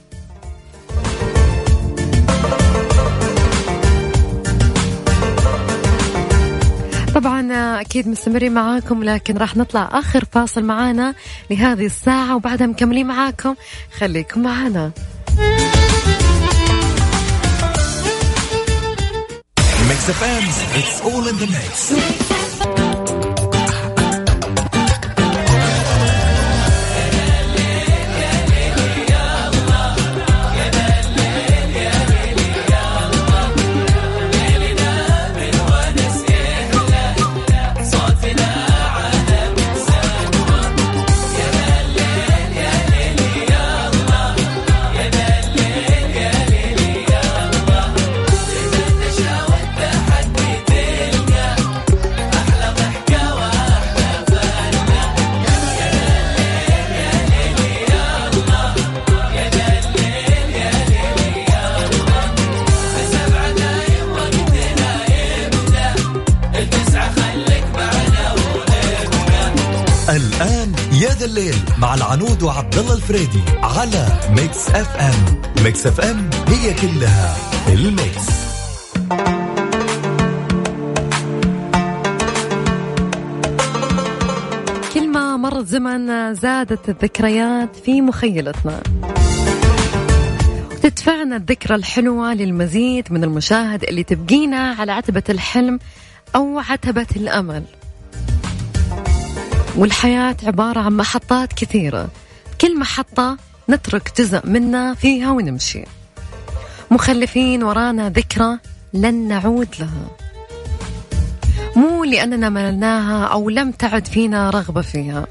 طبعا 7.15 7.53
أكيد 7.81 8.09
مستمرين 8.09 8.53
معاكم 8.53 9.05
لكن 9.05 9.37
راح 9.37 9.57
نطلع 9.57 9.89
آخر 9.93 10.25
فاصل 10.33 10.65
معانا 10.65 11.15
لهذه 11.51 11.87
الساعة 11.87 12.37
وبعدها 12.37 12.67
مكملين 12.67 13.07
معاكم. 13.07 13.55
خليكم 13.99 14.43
معانا 14.43 14.91
FM 19.83 19.91
it's 20.77 21.01
all 21.01 21.29
in 21.29 21.37
the 21.37 22.42
العنود 71.95 72.43
وعبد 72.43 72.79
الله 72.79 72.95
الفريدي 72.95 73.43
على 73.63 74.07
Mix 74.31 74.69
FM. 74.69 75.41
Mix 75.65 75.87
FM 75.87 76.31
هي 76.49 76.75
كلها 76.75 77.37
ال 77.69 77.80
mix. 77.80 78.27
كل 84.95 85.09
ما 85.09 85.37
مر 85.37 85.59
الزمن 85.59 86.35
زادت 86.35 86.89
الذكريات 86.89 87.77
في 87.77 88.01
مخيلتنا. 88.01 88.83
تدفعنا 90.83 91.37
الذكرى 91.37 91.75
الحلوة 91.75 92.35
للمزيد 92.35 93.13
من 93.13 93.25
المشاهد 93.25 93.85
اللي 93.85 94.05
تبقينا 94.05 94.77
على 94.79 94.93
عتبة 94.93 95.23
الحلم 95.29 95.79
أو 96.37 96.59
عتبة 96.59 97.07
الأمل. 97.17 97.65
والحياة 99.77 100.37
عبارة 100.43 100.81
عن 100.81 100.97
محطات 100.97 101.53
كثيرة. 101.53 102.09
كل 102.61 102.79
محطة 102.79 103.37
نترك 103.71 104.13
جزء 104.19 104.47
منا 104.47 104.95
فيها 104.95 105.31
ونمشي. 105.31 105.85
مخلفين 106.91 107.63
ورانا 107.63 108.11
ذكرى 108.11 108.59
لن 108.95 109.29
نعود 109.29 109.69
لها. 109.81 110.11
مو 111.77 112.05
لأننا 112.05 112.49
مللناها 112.49 113.25
أو 113.25 113.51
لم 113.51 113.71
تعد 113.71 114.07
فينا 114.07 114.51
رغبة 114.51 114.83
فيها. 114.83 115.27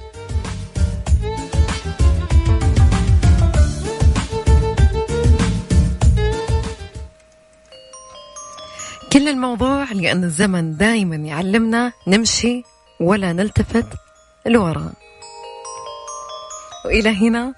كل 9.13 9.27
الموضوع 9.27 9.91
لأن 9.91 10.24
الزمن 10.24 10.77
دائما 10.77 11.15
يعلمنا 11.15 11.91
نمشي 12.07 12.63
ولا 13.00 13.33
نلتفت 13.33 13.86
لورا 14.45 14.91
وإلى 16.86 17.10
هنا 17.10 17.53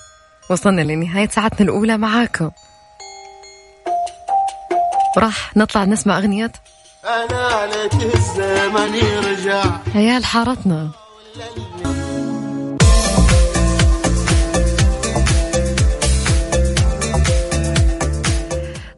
وصلنا 0.49 0.81
لنهاية 0.81 1.29
ساعتنا 1.29 1.61
الأولى 1.61 1.97
معاكم 1.97 2.51
وراح 5.17 5.57
نطلع 5.57 5.83
نسمع 5.83 6.17
أغنية. 6.17 6.51
أنا 7.05 7.65
ليت 7.65 8.15
الزمن 8.15 8.95
يرجع. 8.95 9.63
عيال 9.95 10.25
حارتنا. 10.25 10.89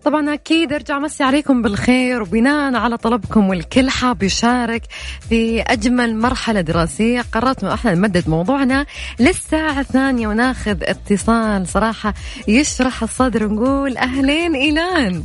طبعا 0.06 0.34
أكيد 0.34 0.74
أرجع 0.74 1.00
مسي 1.00 1.24
عليكم 1.24 1.62
بالخير 1.62 2.22
وبناء 2.22 2.76
على 2.76 2.98
طلبكم 2.98 3.50
والكل 3.50 3.90
حاب 3.90 4.24
يشارك 4.24 4.82
في 5.30 5.62
أجمل 5.62 6.16
مرحلة 6.16 6.62
دراسية. 6.62 7.22
قررت 7.22 7.64
إنه 7.64 7.74
إحنا 7.74 7.94
نمدد 7.94 8.30
موضوعنا 8.30 8.86
للساعة 9.20 9.80
الثانية 9.80 10.28
وناخذ 10.28 10.78
اتصال. 10.84 11.68
صراحة 11.68 12.14
يشرح 12.48 13.04
الصدر 13.04 13.46
ونقول 13.46 13.98
أهلين 13.98 14.56
إيلان. 14.56 15.24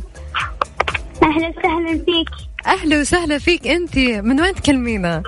أهلا 1.23 1.47
وسهلا 1.47 1.93
فيك. 2.05 2.29
أهلا 2.65 2.99
وسهلا 2.99 3.37
فيك 3.37 3.67
أنت. 3.67 3.97
من 3.97 4.41
وين 4.41 4.55
تكلمينا؟ 4.55 5.23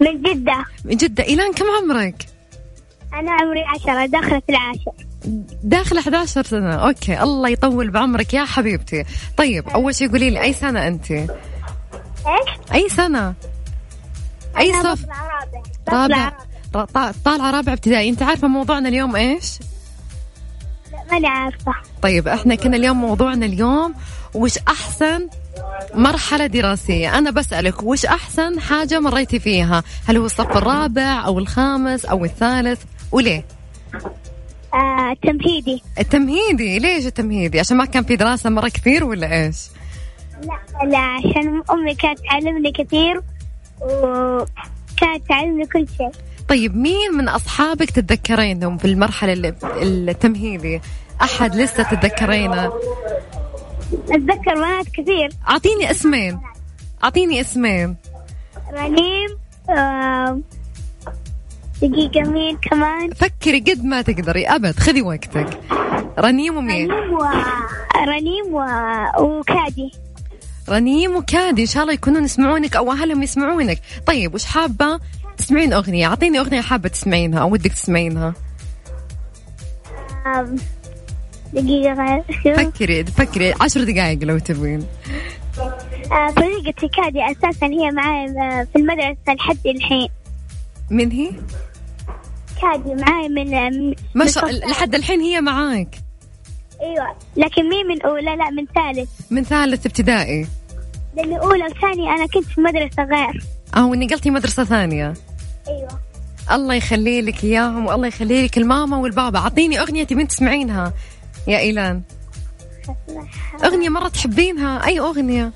من 0.00 0.22
جدة. 0.22 0.64
من 0.84 0.96
جدة. 0.96 1.24
إيلان 1.24 1.52
كم 1.52 1.64
عمرك؟ 1.82 2.26
أنا 3.14 3.32
عمري 3.32 3.64
عشرة 3.64 4.06
داخلة 4.06 4.42
في 4.46 4.48
العاشر. 4.48 5.03
داخل 5.62 5.98
11 5.98 6.42
سنة. 6.42 6.74
أوكي. 6.74 7.22
الله 7.22 7.48
يطول 7.48 7.90
بعمرك 7.90 8.34
يا 8.34 8.44
حبيبتي. 8.44 9.04
طيب 9.36 9.68
أول 9.68 9.94
شيء 9.94 10.10
قولي 10.10 10.30
لي 10.30 10.42
أي 10.42 10.52
سنة 10.52 10.86
أنت؟ 10.86 11.10
إيش؟ 11.10 11.28
أي 12.74 12.88
سنة؟ 12.88 13.34
أي 14.58 14.72
صف؟ 14.82 15.04
رابع. 15.88 16.32
رابع. 16.74 17.12
طالعة 17.24 17.50
رابع 17.50 17.72
ابتدائي. 17.72 18.08
أنت 18.08 18.22
عارفة 18.22 18.48
موضوعنا 18.48 18.88
اليوم 18.88 19.16
إيش؟ 19.16 19.58
لا، 20.92 20.98
ماني 21.12 21.26
عارفة. 21.26 21.72
طيب 22.02 22.28
إحنا 22.28 22.54
كنا 22.54 22.76
اليوم 22.76 23.00
موضوعنا 23.00 23.46
اليوم 23.46 23.94
وش 24.34 24.58
أحسن 24.58 25.28
مرحلة 25.94 26.46
دراسية. 26.46 27.18
أنا 27.18 27.30
بسألك 27.30 27.82
وش 27.82 28.06
أحسن 28.06 28.60
حاجة 28.60 29.00
مريتي 29.00 29.38
فيها؟ 29.38 29.82
هل 30.06 30.16
هو 30.16 30.26
الصف 30.26 30.56
الرابع 30.56 31.24
أو 31.26 31.38
الخامس 31.38 32.04
أو 32.04 32.24
الثالث؟ 32.24 32.82
وليه؟ 33.12 33.44
آه، 34.74 35.16
تمهيدي. 35.22 35.82
التمهيدي 35.98 36.78
ليش 36.78 37.06
التمهيدي 37.06 37.60
عشان 37.60 37.76
ما 37.76 37.84
كان 37.84 38.02
في 38.04 38.16
دراسة 38.16 38.50
مرة 38.50 38.68
كثير 38.68 39.04
ولا 39.04 39.32
إيش؟ 39.44 39.56
لا 40.42 40.86
لا 40.86 40.98
عشان 40.98 41.62
أمي 41.70 41.94
كانت 41.94 42.18
تعلمني 42.30 42.72
كثير 42.72 43.22
وكانت 43.80 45.28
تعلمني 45.28 45.66
كل 45.66 45.86
شيء. 45.98 46.10
طيب 46.48 46.76
مين 46.76 47.12
من 47.14 47.28
أصحابك 47.28 47.90
تتذكرينهم 47.90 48.78
في 48.78 48.84
المرحلة 48.84 49.32
اللي- 49.32 49.54
التمهيدي؟ 50.10 50.80
أحد 51.22 51.54
لسه 51.54 51.82
تتذكرينه؟ 51.82 52.72
أتذكر 54.10 54.54
بنات 54.54 54.88
كثير. 54.88 55.30
أعطيني 55.48 55.90
اسمين. 55.90 56.40
أعطيني 57.04 57.40
اسمين. 57.40 57.96
رنيم 58.72 59.28
آه، 59.70 60.40
دقيقة 61.84 62.30
مين 62.30 62.56
كمان؟ 62.56 63.10
فكري 63.10 63.60
قد 63.60 63.84
ما 63.84 64.02
تقدري. 64.02 64.46
أبد 64.46 64.78
خذي 64.78 65.02
وقتك. 65.02 65.60
رنيم 66.18 66.56
ومين؟ 66.56 66.90
رنيم 66.90 67.14
و 67.14 67.22
رنيم 68.08 68.54
و... 68.54 68.60
وكادي. 69.20 69.92
رنيم 70.68 71.16
وكادي 71.16 71.62
إن 71.62 71.66
شاء 71.66 71.82
الله 71.82 71.94
يكونون 71.94 72.24
يسمعونك 72.24 72.76
أو 72.76 72.92
أهلهم 72.92 73.22
يسمعونك. 73.22 73.78
طيب 74.06 74.34
وش 74.34 74.44
حابة 74.44 75.00
تسمعين 75.36 75.72
أغنية؟ 75.72 76.06
أعطيني 76.06 76.38
أغنية 76.38 76.60
حابة 76.60 76.88
تسمعينها 76.88 77.40
أو 77.40 77.52
ودك 77.52 77.72
تسمعينها. 77.72 78.34
دقيقة 81.52 82.24
فكري 82.56 83.04
فكري. 83.04 83.54
عشر 83.60 83.84
دقائق 83.84 84.24
لو 84.24 84.38
تبين. 84.38 84.86
آه، 86.12 86.30
صديقتي 86.30 86.88
كادي 86.88 87.24
أساسا 87.24 87.66
هي 87.66 87.90
معي 87.90 88.24
آه، 88.24 88.66
في 88.72 88.78
المدرسة 88.78 89.34
لحد 89.34 89.66
الحين. 89.66 90.08
من 90.90 91.10
هي؟ 91.12 91.30
كادي 92.62 92.94
معي 93.02 93.28
من 93.28 93.50
من- 93.50 93.94
ما 94.14 94.26
شاء 94.26 94.50
لحد 94.50 94.94
الحين 94.94 95.20
هي 95.20 95.40
معاك. 95.40 95.96
أيوه. 96.80 97.16
لكن 97.36 97.68
مين 97.68 97.86
من 97.86 98.02
أولى 98.02 98.36
لا 98.36 98.50
من 98.50 98.66
ثالث. 98.74 99.10
من 99.30 99.44
ثالث 99.44 99.86
ابتدائي. 99.86 100.46
لأن 101.16 101.32
أولى 101.32 101.64
وثانية 101.64 102.10
أنا 102.14 102.26
كنت 102.26 102.44
في 102.44 102.60
مدرسة 102.60 103.02
غير. 103.02 103.42
أو 103.76 103.94
نقلتي 103.94 104.30
مدرسة 104.30 104.64
ثانية. 104.64 105.14
أيوه. 105.68 105.88
الله 106.52 106.74
يخلي 106.74 107.22
لك 107.22 107.44
إياهم 107.44 107.86
والله 107.86 108.06
يخلي 108.06 108.44
لك 108.44 108.58
الماما 108.58 108.96
والبابا. 108.96 109.38
أعطيني 109.38 109.80
أغنية 109.80 110.04
تبين 110.04 110.28
تسمعينها 110.28 110.92
يا 111.48 111.58
إيلان. 111.58 112.02
أغنية 113.64 113.88
مرة 113.88 114.08
تحبينها؟ 114.08 114.86
أي 114.86 115.00
أغنية؟ 115.00 115.52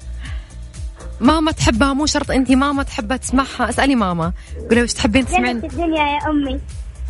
ماما 1.21 1.53
تحبها 1.53 1.93
مو 1.93 2.07
شرط 2.07 2.31
انت 2.31 2.53
ماما 2.53 2.83
تحبها 2.83 3.17
تسمعها. 3.17 3.69
اسألي 3.69 3.95
ماما. 3.95 4.33
قولي 4.71 4.83
وش 4.83 4.93
تحبين 4.93 5.27
تسمعين؟ 5.27 5.57
الدنيا 5.57 6.03
يا 6.03 6.31
أمي. 6.31 6.61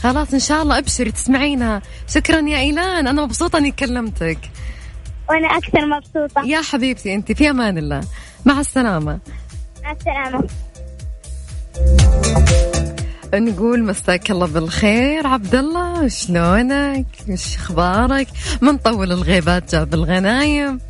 خلاص 0.03 0.35
إن 0.35 0.41
شاء 0.41 0.63
الله 0.63 0.79
أبشري 0.79 1.13
تسمعينها. 1.13 1.83
شكرا 2.09 2.41
يا 2.41 2.59
إيلان 2.59 3.07
أنا 3.07 3.23
مبسوطة 3.23 3.59
إني 3.59 3.71
كلمتك. 3.71 4.39
وأنا 5.29 5.49
أكثر 5.49 5.87
مبسوطة. 5.87 6.47
يا 6.47 6.63
حبيبتي 6.63 7.15
أنت 7.15 7.33
في 7.33 7.51
أمان 7.51 7.79
الله. 7.79 8.01
مع 8.45 8.61
السلامة. 8.61 9.19
مع 9.85 9.93
السلامة. 9.93 10.49
نقول 13.35 13.85
مساك 13.85 14.31
الله 14.31 14.47
بالخير. 14.47 15.27
عبد 15.27 15.55
الله 15.55 16.09
شلونك؟ 16.09 17.07
وش 17.29 17.57
أخبارك؟ 17.57 18.29
من 18.61 18.77
طول 18.77 19.13
الغيبات 19.13 19.73
جاب 19.73 19.95
الغنايم. 19.95 20.81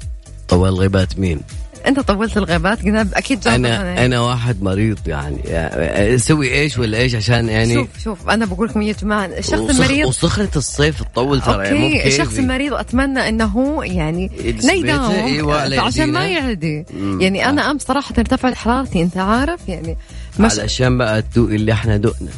طول 0.49 0.75
غيبات 0.75 1.19
مين؟ 1.19 1.41
أنت 1.87 2.01
طولت 2.01 2.37
الغيبات 2.37 2.83
قلنا 2.83 3.09
أكيد 3.15 3.49
أنا 3.49 4.05
أنا 4.07 4.21
واحد 4.21 4.63
مريض 4.63 4.99
يعني, 5.07 5.37
يعني 5.45 6.15
أسوي 6.15 6.53
إيش 6.55 6.79
ولا 6.79 6.99
إيش 6.99 7.15
عشان 7.15 7.49
يعني 7.49 7.75
شوف 7.75 7.89
شوف 8.05 8.29
أنا 8.31 8.47
بقول 8.47 8.69
لكم 8.69 8.83
يا 8.83 8.93
جماعة 8.93 9.27
الشخص 9.27 9.61
وصخ- 9.61 9.71
المريض 9.71 10.07
وصخرة 10.09 10.49
الصيف 10.57 11.03
تطول 11.03 11.41
ترى 11.41 11.71
okay. 11.71 12.07
الشخص 12.07 12.39
المريض 12.39 12.75
أتمنى 12.75 13.29
إنه 13.29 13.45
هو 13.45 13.83
يعني 13.83 14.31
يجلس 14.45 14.65
لا 14.65 14.73
بيته، 14.73 14.85
يداوم 14.87 15.11
أيوة، 15.27 15.81
عشان 15.81 16.13
ما. 16.13 16.27
يعدي. 16.29 16.85
يعني 17.21 17.49
أنا 17.49 17.71
امس 17.71 17.83
صراحة 17.83 18.15
ارتفعت 18.19 18.55
حرارتي 18.55 19.03
أنت 19.03 19.17
عارف 19.17 19.61
يعني 19.69 19.97
مش 20.41 20.59
علشان 20.59 20.99
بقى 20.99 21.23
تدوق 21.23 21.51
اللي 21.51 21.73
إحنا 21.73 21.97
دقنا 21.97 22.31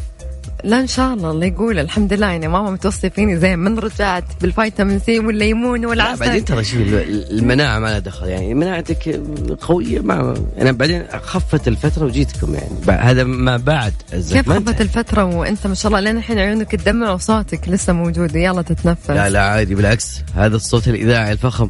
لا 0.65 0.81
إن 0.81 0.87
شاء 0.87 1.15
الله 1.15 1.31
الله 1.31 1.47
يقول 1.47 1.79
الحمد 1.79 2.13
لله 2.13 2.27
يعني 2.27 2.49
ماما 2.49 2.71
متوصي 2.71 3.11
فيني 3.11 3.37
زي 3.37 3.57
من 3.57 3.79
رجعت 3.79 4.25
بالفيتامين 4.41 4.99
سي 4.99 5.19
والليمون 5.19 5.87
والعسل. 5.87 6.21
بعدين 6.21 6.45
ترى 6.45 6.65
شوف 6.65 6.81
ال- 6.81 7.39
المناعة 7.39 7.79
ما 7.79 7.87
لها 7.87 7.99
دخل 7.99 8.27
يعني 8.29 8.55
مناعتك 8.55 9.21
قوية 9.61 10.01
ما 10.01 10.35
أنا 10.61 10.73
بعدين 10.73 11.05
خفت 11.23 11.69
الفترة 11.69 12.05
وجيتكم 12.05 12.55
يعني. 12.55 13.01
هذا 13.03 13.25
ما 13.25 13.57
بعد 13.57 13.93
الزمن 14.13 14.41
كيف 14.43 14.53
خبت 14.53 14.81
الفترة 14.81 15.25
وأنت 15.25 15.67
ما 15.67 15.75
شاء 15.75 15.87
الله؟ 15.89 16.01
لين 16.01 16.17
الحين 16.17 16.39
عيونك 16.39 16.71
تدمع 16.71 17.11
وصوتك 17.11 17.69
لسه 17.69 17.93
موجود. 17.93 18.35
يلا 18.37 18.63
تتنفس. 18.63 19.11
لا 19.11 19.29
لا 19.31 19.43
عادي 19.43 19.75
بالعكس. 19.75 20.21
هذا 20.35 20.57
الصوت 20.57 20.89
الإذاعي 20.89 21.33
الفخم. 21.33 21.69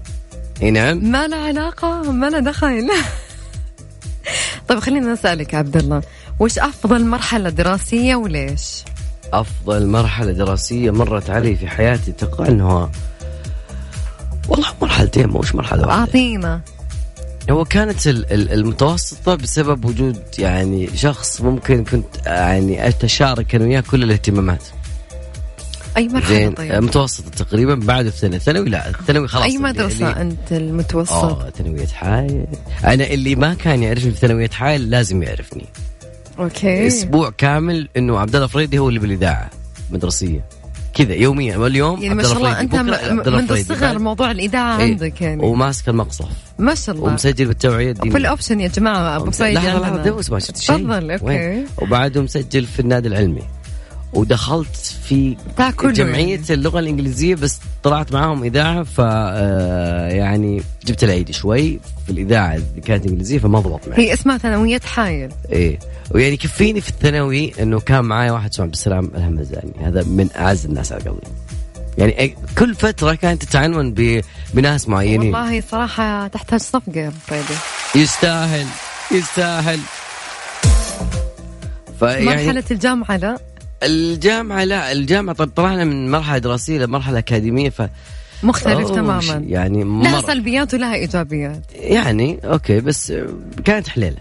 إي 0.63 0.71
نعم. 0.71 1.11
ما 1.11 1.27
له 1.27 1.37
علاقة 1.37 2.13
ما 2.13 2.31
له 2.31 2.39
دخل. 2.39 2.91
طيب 4.69 4.79
خلينا 4.79 5.13
نسألك 5.13 5.55
عبد 5.55 5.77
الله. 5.77 6.03
وش 6.41 6.59
أفضل 6.59 7.05
مرحلة 7.07 7.51
دراسية 7.51 8.15
وليش؟ 8.17 8.85
أفضل 9.33 9.87
مرحلة 9.87 10.33
دراسية 10.33 10.91
مرت 10.91 11.31
علي 11.31 11.57
في 11.57 11.69
حياتي 11.69 12.11
أتوقع 12.11 12.49
انه 12.49 12.91
والله 14.49 14.69
مرحلتين 14.83 15.29
مش 15.29 15.55
مرحلة 15.55 15.87
واحدة 15.87 16.01
أعطينا 16.01 16.61
هو 17.51 17.65
كانت 17.65 18.07
ال- 18.07 18.33
ال- 18.33 18.53
المتوسطة 18.53 19.35
بسبب 19.35 19.85
وجود 19.85 20.19
يعني 20.39 20.97
شخص 20.97 21.41
ممكن 21.41 21.85
كنت 21.85 22.27
يعني 22.27 22.89
أتشارك 22.89 23.55
أنا 23.55 23.65
وياه 23.65 23.81
كل 23.81 24.03
الاهتمامات 24.03 24.63
أي 25.97 26.09
مرحلة 26.09 26.29
زين 26.37 26.53
طيب؟ 26.53 26.73
متوسطة 26.83 27.31
تقريبا 27.45 27.75
بعد 27.75 28.07
الثانوي 28.07 28.37
الثانوي 28.37 28.69
لا 28.69 28.89
الثانوي 28.89 29.29
خلاص 29.29 29.43
أي 29.45 29.57
اللي- 29.57 29.69
مدرسة 29.69 30.11
اللي- 30.11 30.21
أنت 30.21 30.53
المتوسط؟ 30.53 31.13
آه 31.13 31.51
ثانوية 31.59 31.87
حائل 31.87 32.47
أنا 32.85 33.07
اللي 33.07 33.35
ما 33.35 33.55
كان 33.55 33.83
يعرفني 33.83 34.11
في 34.11 34.19
ثانوية 34.19 34.51
حائل 34.51 34.91
لازم 34.91 35.23
يعرفني 35.23 35.65
أوكي. 36.41 36.87
أسبوع 36.87 37.31
كامل 37.31 37.89
إنه 37.97 38.19
عبد 38.19 38.37
الله 38.37 38.47
فريدي 38.47 38.79
هو 38.79 38.89
اللي 38.89 39.01
بالإذاعة 39.01 39.51
مدرسية. 39.91 40.45
كذا 40.95 41.15
يوميا. 41.15 41.57
واليوم 41.57 42.03
يعني 42.03 42.15
ما 42.15 42.23
عبد 42.23 42.29
شاء 42.29 42.39
الله 42.39 42.55
فريدي، 42.55 42.83
منذ 43.31 43.47
فريدي. 43.47 43.73
الصغر 43.73 43.99
موضوع 43.99 44.31
الإذاعة 44.31 44.79
إيه. 44.79 44.85
عندك 44.85 45.21
يعني. 45.21 45.47
وماسك 45.47 45.89
المقصف. 45.89 46.29
ما 46.59 46.75
شاء 46.75 46.95
الله. 46.95 47.07
ومسجل 47.07 47.47
بالتوعية 47.47 47.91
الدينية. 47.91 48.11
في 48.11 48.19
الأوبشن 48.19 48.61
يا 48.61 48.69
فايد 49.31 49.55
لحظه 49.55 49.69
لحظه 49.69 49.87
عندنا. 49.87 50.03
دوس 50.03 50.31
ما 50.31 50.39
شفت 50.39 50.57
شيء. 50.57 50.77
تفضل 50.77 51.19
وين؟ 51.23 51.67
وبعده 51.83 52.23
مسجل 52.23 52.65
في 52.65 52.81
النادي 52.81 53.09
العلمي. 53.09 53.43
ودخلت 54.13 54.77
في 55.09 55.37
كله 55.77 55.93
جمعية 55.93 56.31
يعني. 56.31 56.43
اللغة 56.51 56.79
الإنجليزية 56.79 57.35
بس 57.35 57.59
طلعت 57.83 58.13
معاهم 58.13 58.45
إذاعة 58.45 58.83
ف 58.83 59.01
آه، 59.01 60.09
يعني 60.09 60.63
جبت 60.87 61.05
العيد 61.05 61.31
شوي 61.31 61.81
في 62.07 62.13
الإذاعة 62.13 62.55
اللي 62.55 62.81
كانت 62.85 63.07
إنجليزية 63.07 63.39
فما 63.39 63.61
ضبط 63.61 63.89
معي. 63.89 63.99
هي 63.99 64.13
اسمها 64.13 64.39
ثانوية 64.39 64.81
حايل. 64.81 65.33
إيه. 65.53 65.79
ويعني 66.11 66.35
يكفيني 66.35 66.81
في 66.81 66.89
الثانوي 66.89 67.53
إنه 67.63 67.81
كان 67.81 68.05
معايا 68.05 68.33
واحد 68.33 68.51
اسمه 68.51 68.65
عبد 68.65 68.75
السلام 68.75 69.11
الهمزاني 69.15 69.73
هذا 69.85 70.05
من 70.05 70.29
أعز 70.37 70.65
الناس 70.67 70.93
على 70.93 71.03
قلبي 71.03 71.21
يعني 71.99 72.37
كل 72.59 72.75
فترة 72.75 73.15
كانت 73.15 73.45
تتعنون 73.45 73.95
بناس 74.55 74.89
معينين. 74.89 75.35
والله 75.35 75.61
صراحة 75.61 76.27
تحتاج 76.27 76.61
صفقة 76.61 77.13
فريدي 77.27 77.55
يستاهل 77.95 78.67
يستاهل. 79.13 79.81
فيعني 82.01 82.25
مرحلة 82.25 82.65
الجامعة 82.71 83.17
لا. 83.17 83.50
الجامعة 83.83 84.65
لا 84.65 84.93
الجامعة 84.93 85.37
طب 85.37 85.51
طلعنا 85.57 85.85
من 85.85 86.11
مرحلة 86.11 86.39
دراسية 86.39 86.79
لمرحله 86.79 87.19
أكاديمية 87.19 87.71
ف 87.71 87.83
مختلف 88.43 88.91
تماما. 88.91 89.45
يعني 89.47 89.85
لها 89.85 89.85
مرة 89.85 90.21
سلبيات 90.21 90.75
ولها 90.75 90.95
إيجابيات. 90.95 91.63
يعني 91.75 92.39
okay 92.45 92.81
بس 92.81 93.13
كانت 93.65 93.89
حليلة. 93.89 94.17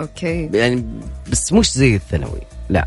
okay. 0.00 0.50
يعني 0.54 0.84
بس 1.30 1.52
مش 1.52 1.72
زي 1.72 1.96
الثانوي 1.96 2.40
لا. 2.68 2.86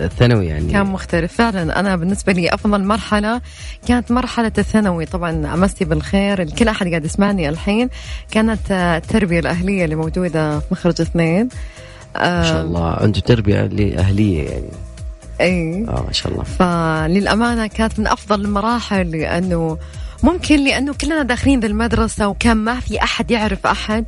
الثانوي 0.00 0.46
يعني 0.46 0.72
كان 0.72 0.86
مختلف 0.86 1.32
فعلا. 1.32 1.80
أنا 1.80 1.96
بالنسبة 1.96 2.32
لي 2.32 2.54
أفضل 2.54 2.84
مرحلة 2.84 3.40
كانت 3.88 4.10
مرحلة 4.10 4.52
الثانوي. 4.58 5.06
طبعا 5.06 5.54
أمسي 5.54 5.84
بالخير 5.84 6.42
الكل 6.42 6.68
أحد 6.68 6.88
قاعد 6.88 7.04
يسمعني 7.04 7.48
الحين. 7.48 7.88
كانت 8.30 8.70
آه، 8.70 8.96
التربية 8.96 9.40
الأهلية 9.40 9.84
اللي 9.84 9.96
موجودة 9.96 10.58
في 10.58 10.66
مخرج 10.70 11.00
اثنين. 11.00 11.48
ما 12.14 12.44
شاء 12.44 12.62
الله 12.62 13.04
أنتم 13.04 13.20
تربية 13.20 13.66
لأهلية 13.66 14.48
يعني. 14.50 14.68
اي 15.40 15.84
آه 15.88 16.04
ما 16.06 16.12
شاء 16.12 16.32
الله. 16.32 16.44
فللأمانة 16.44 17.66
كانت 17.66 17.98
من 18.00 18.06
أفضل 18.06 18.44
المراحل 18.44 19.10
لأنه 19.10 19.78
ممكن 20.22 20.64
لأنه 20.64 20.94
كلنا 20.94 21.22
داخلين 21.22 21.60
ذا 21.60 21.66
المدرسة 21.66 22.28
وكان 22.28 22.56
ما 22.56 22.80
في 22.80 23.02
أحد 23.02 23.30
يعرف 23.30 23.66
أحد 23.66 24.04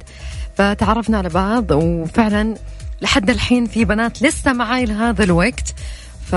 فتعرفنا 0.57 1.19
على 1.19 1.29
بعض 1.29 1.71
وفعلا 1.71 2.55
لحد 3.03 3.31
الحين 3.31 3.67
في 3.67 3.85
بنات 3.85 4.23
لسه 4.23 4.53
معاي 4.53 4.85
لهذا 4.85 5.25
الوقت. 5.25 5.75
ف 6.31 6.35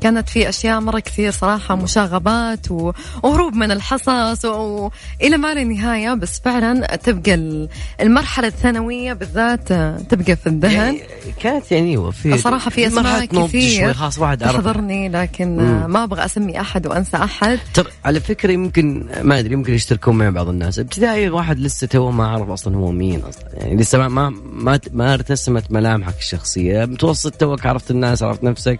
كانت 0.00 0.28
في 0.28 0.48
أشياء 0.48 0.80
مرة 0.80 0.98
كثير 0.98 1.30
صراحة 1.30 1.74
مشاغبات 1.76 2.70
وهروب 2.70 3.54
من 3.54 3.70
الحصص 3.70 4.44
وإلى 4.44 5.36
ما 5.36 5.54
لا 5.54 5.64
نهاية 5.64 6.14
بس 6.14 6.40
فعلا 6.44 6.96
تبقى 6.96 7.34
ال- 7.34 7.68
المرحلة 8.00 8.46
الثانوية 8.48 9.12
بالذات 9.12 9.68
تبقى 10.12 10.36
في 10.36 10.46
الذهن. 10.46 10.72
يعني 10.72 11.02
كانت 11.40 11.72
يعني 11.72 12.12
في 12.12 12.38
صراحة 12.38 12.70
في 12.70 12.90
شوي 12.90 13.26
كثير 13.26 13.92
خلاص 13.94 14.18
واحد 14.18 14.38
تحضرني 14.38 15.08
لكن 15.08 15.56
مم. 15.56 15.90
ما 15.92 16.04
أبغى 16.04 16.24
أسمي 16.24 16.60
أحد 16.60 16.86
وأنسى 16.86 17.16
أحد. 17.16 17.58
ترى 17.74 17.86
على 18.04 18.20
فكرة 18.20 18.52
يمكن 18.52 19.06
ما 19.22 19.38
أدري 19.38 19.52
يمكن 19.52 19.74
يشتركون 19.74 20.18
مع 20.18 20.30
بعض 20.30 20.48
الناس. 20.48 20.78
ابتدائي 20.78 21.26
الواحد 21.26 21.58
لسه 21.58 21.86
تو 21.86 22.10
ما 22.10 22.26
عرف 22.28 22.48
أصلا 22.50 22.76
هو 22.76 22.92
مين 22.92 23.20
أصلا. 23.20 23.44
يعني 23.54 23.76
لسه 23.76 23.98
ما 23.98 24.08
ما 24.08 24.30
ما, 24.52 24.80
ما 24.92 25.14
ارتسمت 25.14 25.72
ملامحك 25.72 26.18
الشخصية. 26.18 26.84
متوسط 26.84 27.34
توك 27.34 27.66
عرفت 27.66 27.90
الناس 27.90 28.22
عرفت 28.22 28.44
نفسك. 28.44 28.78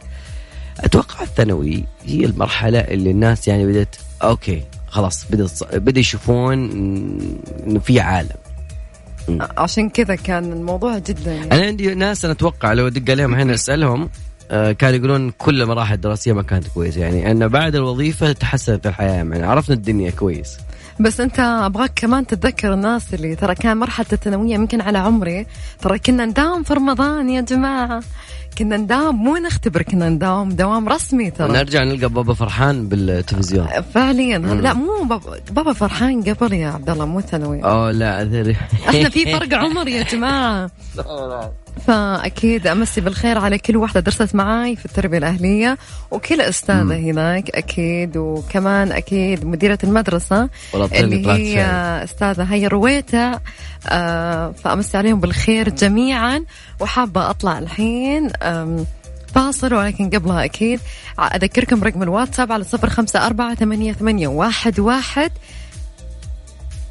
أتوقع 0.81 1.23
الثانوي 1.23 1.85
هي 2.05 2.25
المرحلة 2.25 2.79
اللي 2.79 3.11
الناس 3.11 3.49
يعني 3.49 3.67
بدأت 3.67 3.97
okay 4.23 4.63
خلاص 4.89 5.27
بدأت 5.31 5.75
بدأ 5.75 6.01
يشوفون 6.01 6.71
إنه 7.67 7.81
في 7.81 8.01
عالم. 8.01 8.37
عشان 9.59 9.89
كذا 9.89 10.15
كان 10.15 10.53
الموضوع 10.53 10.99
جدا 10.99 11.35
يعني. 11.35 11.53
أنا 11.53 11.67
عندي 11.67 11.95
ناس 11.95 12.25
أنا 12.25 12.35
أتوقع 12.35 12.73
لو 12.73 12.87
أدق 12.87 13.11
عليهم 13.11 13.35
هنا 13.35 13.55
أسألهم 13.55 14.11
كانوا 14.51 14.97
يقولون 14.97 15.31
كل 15.31 15.63
المراحل 15.63 15.95
الدراسية 15.95 16.33
ما 16.33 16.43
كانت 16.43 16.67
كويسة. 16.67 17.01
يعني 17.01 17.31
أن 17.31 17.49
بعد 17.49 17.75
الوظيفة 17.75 18.33
تحسنت 18.33 18.87
الحياة 18.87 19.13
يعني 19.13 19.43
عرفنا 19.43 19.75
الدنيا 19.75 20.11
كويس. 20.11 20.59
بس 21.01 21.21
أنت 21.21 21.41
أبغاك 21.41 21.93
كمان 21.95 22.27
تتذكر 22.27 22.75
الناس 22.75 23.15
اللي 23.15 23.37
ترى 23.37 23.55
كان 23.55 23.77
مرحلة 23.77 24.07
الثانوية 24.13 24.55
يمكن 24.55 24.81
على 24.81 24.99
عمري. 24.99 25.47
ترى 25.81 25.99
كنا 25.99 26.25
نداوم 26.25 26.63
في 26.63 26.75
رمضان 26.75 27.31
يا 27.31 27.41
جماعة. 27.41 28.03
كنا 28.59 28.77
نداوم 28.77 29.25
مو 29.25 29.37
نختبر 29.37 29.83
كنا 29.83 30.09
نداوم. 30.09 30.49
دوام 30.49 30.89
رسمي 30.89 31.31
ترى. 31.31 31.53
نرجع 31.53 31.85
نلقى 31.85 32.09
بابا 32.09 32.35
فرحان 32.35 32.89
بالتلفزيون. 32.89 33.67
فعليا. 33.95 34.39
لا 34.39 34.73
مو 34.73 35.05
بابا, 35.05 35.41
بابا 35.51 35.73
فرحان 35.73 36.23
قبل 36.23 36.53
يا 36.53 36.69
عبد 36.69 36.91
الله 36.91 37.07
مو 37.07 37.21
ثانوي. 37.21 37.65
أوه 37.65 37.91
لا 37.91 38.23
أذري. 38.23 38.57
إحنا 38.89 39.09
في 39.09 39.25
فرق 39.33 39.55
عمر 39.55 39.89
يا 39.89 40.03
جماعة. 40.03 40.71
فأكيد 41.87 42.67
أمسي 42.67 43.01
بالخير 43.01 43.39
على 43.39 43.59
كل 43.59 43.77
واحدة 43.77 44.01
درست 44.01 44.35
معاي 44.35 44.77
في 44.77 44.87
التربية 44.87 45.19
الأهلية 45.19 45.79
وكل 46.11 46.41
أستاذة 46.41 46.97
هناك 46.97 47.51
أكيد 47.51 48.17
وكمان 48.17 48.93
أكيد 48.93 49.45
مديرة 49.47 49.79
المدرسة 49.85 50.49
والله 50.73 50.87
طلعت 50.87 51.03
اللي 51.03 51.27
هي. 51.29 51.65
أستاذة 52.05 52.43
هي 52.43 52.67
رويتع 52.67 53.39
آه 53.89 54.53
فأمسي 54.65 54.97
عليهم 54.99 55.21
بالخير 55.21 55.69
جميعا 55.69 56.45
وحابة 56.81 57.31
أطلع 57.31 57.59
الحين 57.59 58.29
فاصل 59.35 59.75
ولكن 59.75 60.11
قبلها 60.11 60.45
أكيد 60.45 60.81
أذكركم 61.21 61.85
رقم 61.85 62.03
الواتساب 62.03 62.53
على 62.53 62.65
صفر 62.65 62.91
خمسة 62.91 63.27
أربعة 63.27 63.55
ثمانية, 63.55 63.93
ثمانية 63.93 64.29
واحد, 64.29 64.81
واحد 64.81 65.33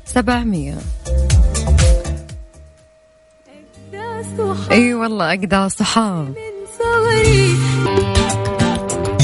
سبعمية 0.06 0.78
إي 4.72 4.94
والله 4.94 5.34
اجدع 5.34 5.68
صحاب. 5.68 6.34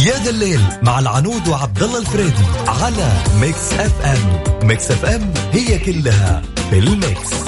يا 0.05 0.23
ذا 0.23 0.29
الليل 0.29 0.61
مع 0.83 0.99
العنود 0.99 1.47
وعبد 1.47 1.83
الله 1.83 1.99
الفريدي 1.99 2.45
على 2.67 3.09
Mix 3.41 3.73
FM. 3.73 4.67
Mix 4.67 4.91
FM 4.91 5.33
هي 5.51 5.79
كلها 5.79 6.41
في 6.69 6.79
ال 6.79 6.92
mix. 6.92 7.45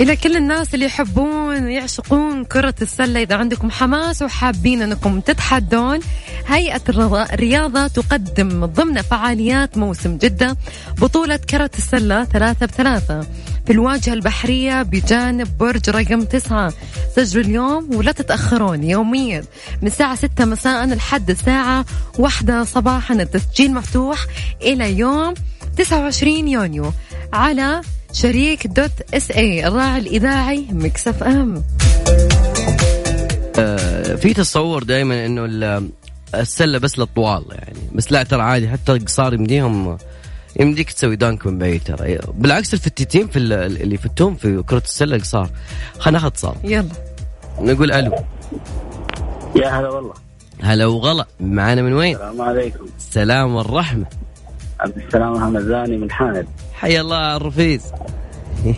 إلى 0.00 0.16
كل 0.16 0.36
الناس 0.36 0.74
اللي 0.74 0.86
يحبون 0.86 1.37
يعشقون 1.58 2.44
كرة 2.44 2.74
السلة. 2.82 3.22
إذا 3.22 3.36
عندكم 3.36 3.70
حماس 3.70 4.22
وحابين 4.22 4.82
أنكم 4.82 5.20
تتحدون 5.20 6.00
هيئة 6.46 6.82
الرياضة 6.88 7.86
تقدم 7.86 8.66
ضمن 8.66 9.02
فعاليات 9.02 9.78
موسم 9.78 10.16
جدة 10.16 10.56
بطولة 10.98 11.36
كرة 11.36 11.70
السلة 11.78 12.24
ثلاثة 12.24 12.66
بثلاثة 12.66 13.26
في 13.66 13.72
الواجهة 13.72 14.12
البحرية 14.12 14.82
بجانب 14.82 15.58
برج 15.58 15.90
رقم 15.90 16.24
تسعة. 16.24 16.72
سجلوا 17.16 17.44
اليوم 17.44 17.96
ولا 17.96 18.12
تتأخرون 18.12 18.84
يوميا 18.84 19.44
من 19.82 19.88
الساعة 19.88 20.14
ستة 20.14 20.44
مساء 20.44 20.86
لحد 20.86 21.30
الساعة 21.30 21.84
واحدة 22.18 22.64
صباحا. 22.64 23.14
التسجيل 23.14 23.74
مفتوح 23.74 24.26
إلى 24.62 24.98
يوم 24.98 25.34
29 25.76 26.48
يونيو 26.48 26.92
على 27.32 27.80
شريك 28.12 28.66
dot 28.66 28.90
SA 29.14 29.66
الراعي 29.68 29.98
الإذاعي 30.00 30.66
Mix 30.70 31.08
FM. 31.08 31.62
آه، 33.58 34.14
في 34.14 34.34
تصور 34.34 34.82
دائما 34.82 35.26
إنه 35.26 35.44
ال- 35.44 35.88
السلة 36.34 36.78
بس 36.78 36.98
للطوال 36.98 37.44
يعني. 37.50 37.78
بس 37.94 38.12
لا 38.12 38.22
ترى 38.22 38.42
عادي 38.42 38.68
حتى 38.68 38.92
القصار 38.92 39.34
يمديهم 39.34 39.98
يمديك 40.60 40.92
تسوي 40.92 41.16
dunk 41.16 41.46
من 41.46 41.58
بعيد 41.58 41.82
ترى. 41.84 42.18
بالعكس 42.34 42.74
الفتيتين 42.74 43.26
في 43.28 43.38
ال- 43.38 43.52
اللي 43.82 43.94
يفتون 43.94 44.34
في 44.34 44.62
كرة 44.62 44.82
السلة 44.84 45.16
القصار 45.16 45.50
خلينا 45.98 46.18
ناخذ 46.18 46.26
اتصال. 46.26 46.54
يلا. 46.64 46.88
نقول 47.60 47.92
ألو. 47.92 48.12
يا 49.56 49.68
هلا 49.80 49.88
والله. 49.88 50.14
هلا 50.62 50.86
وغلا. 50.86 51.26
معانا 51.40 51.82
من 51.82 51.92
وين؟ 51.92 52.14
السلام 52.16 52.40
عليكم. 52.42 52.86
السلام 52.98 53.54
والرحمة. 53.54 54.06
عبد 54.80 54.96
السلام 54.96 55.32
محمد 55.32 55.60
زاني 55.62 55.96
من 55.96 56.10
حامد 56.10 56.46
حيا 56.74 57.00
الله 57.00 57.36
الرفيز 57.36 57.92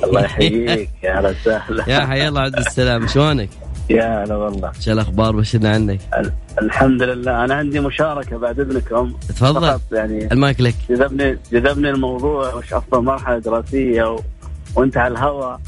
الله 0.05 0.21
يحييك 0.21 0.91
يا 1.03 1.21
هلا 1.21 1.29
وسهلا. 1.31 1.85
يا 1.89 2.07
حيا 2.07 2.29
الله 2.29 2.41
عبد 2.41 2.59
السلام 2.59 3.07
شلونك؟ 3.07 3.49
يا 3.91 4.25
هلا 4.25 4.37
والله. 4.37 4.73
شو 4.81 4.93
الأخبار؟ 4.93 5.37
بشرنا 5.37 5.71
عنك؟ 5.73 6.01
ال- 6.19 6.33
الحمد 6.63 7.03
لله. 7.03 7.45
أنا 7.45 7.55
عندي 7.55 7.81
مشاركة 7.81 8.37
بعد 8.39 8.61
إذنكم. 8.61 9.13
تفضل. 9.29 9.81
يعني 9.93 10.33
المايك 10.33 10.61
لك. 10.61 10.75
جذبني 10.91 11.39
جذبني 11.53 11.91
الموضوع 11.91 12.55
وش 12.55 12.73
افضل 12.75 13.03
مرحلة 13.05 13.39
دراسية 13.39 14.03
و... 14.03 14.21
وأنت 14.75 14.97
على 14.97 15.15
الهواء. 15.15 15.61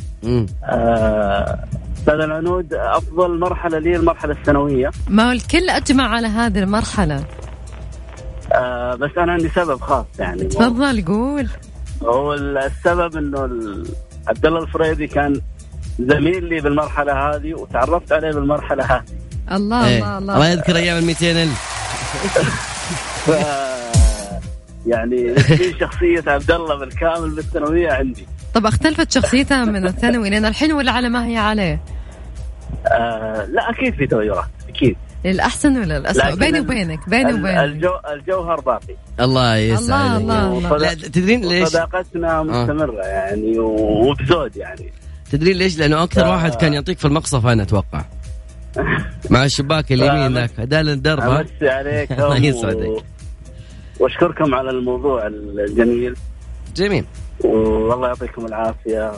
آه، 0.65 1.59
أستاذ 1.99 2.15
العنود 2.15 2.75
أفضل 2.75 3.39
مرحلة 3.39 3.79
لي 3.79 3.97
المرحلة 3.97 4.33
الثانوية. 4.33 4.91
ما 5.09 5.29
هو 5.29 5.33
الكل 5.33 5.71
أجمع 5.71 6.09
على 6.09 6.27
هذه 6.27 6.59
المرحلة. 6.59 7.25
آه، 8.53 8.95
بس 8.95 9.11
أنا 9.19 9.33
عندي 9.33 9.49
سبب 9.49 9.81
خاص 9.81 10.07
يعني. 10.19 10.45
تفضل 10.45 11.05
قول. 11.05 11.49
هو 12.03 12.35
السبب 12.35 13.17
إنه 13.17 13.39
عبد 14.29 14.47
الله 14.47 14.63
الفريدي 14.63 15.07
كان 15.07 15.41
زميل 15.99 16.45
لي 16.45 16.61
بالمرحلة 16.61 17.13
هذه 17.13 17.55
وتعرفت 17.55 18.13
عليه 18.13 18.31
بالمرحلة 18.31 18.85
هذه. 18.85 19.05
الله 19.53 19.87
إيه. 19.89 19.97
الله 19.97 20.19
الله. 20.19 20.35
الله 20.35 20.49
يذكر 20.49 20.77
أيام 20.77 20.99
ال 20.99 21.05
200 21.05 21.43
الف 21.43 21.73
ف 23.27 23.31
يعني 24.87 25.35
في 25.35 25.75
شخصية 25.81 26.23
عبد 26.27 26.51
الله 26.51 26.79
بالكامل 26.79 27.31
بالثانوية 27.31 27.93
عندي. 27.93 28.27
طب 28.55 28.67
اختلفت 28.67 29.13
شخصيتها 29.13 29.65
من 29.65 29.87
الثانوي؟ 29.87 30.31
لين 30.31 30.45
الحين 30.45 30.73
ولا 30.73 30.93
على 30.93 31.09
ما 31.09 31.27
هي 31.27 31.37
عليه. 31.37 31.81
آه 32.87 33.45
لا 33.45 33.71
أكيد 33.71 33.95
في 33.95 34.07
تغيرات 34.07 34.49
أكيد. 34.69 34.97
للأحسن 35.25 35.79
ولا 35.79 35.99
لكن 35.99 36.39
بيني 36.39 36.61
وبينك 36.61 37.09
بيني 37.09 37.33
وبينك 37.33 37.59
الجو 37.59 37.91
الجوهر 38.13 38.61
باقي 38.61 38.97
الله 39.21 39.57
يسعدك 39.57 40.21
الله، 40.21 40.59
الله. 40.59 40.77
لا 40.77 40.95
تدرين 40.95 41.49
ليش؟ 41.49 41.69
صداقتنا 41.69 42.43
مستمرة 42.43 43.03
يعني 43.03 43.59
وبزود 43.59 44.57
يعني 44.57 44.93
تدرين 45.31 45.57
ليش؟ 45.57 45.79
لأنه 45.79 46.03
أكثر 46.03 46.25
آه. 46.25 46.31
واحد 46.31 46.55
كان 46.55 46.73
يعطيك 46.73 46.99
في 46.99 47.05
المقصف 47.05 47.47
أنا 47.47 47.63
أتوقع 47.63 48.05
مع 49.31 49.45
الشباك 49.45 49.93
اليمين 49.93 50.37
آه، 50.37 50.41
ذاك 50.41 50.61
هدال 50.61 50.89
الدرب؟ 50.89 51.23
أمسي 51.23 51.69
عليكم 51.69 52.15
الله 52.23 52.37
يسعدك. 52.37 53.05
وأشكركم 54.01 54.55
على 54.55 54.71
الموضوع 54.71 55.27
الجميل 55.27 56.17
جميل 56.77 57.05
والله 57.41 58.07
يعطيكم 58.09 58.47
العافية 58.47 59.13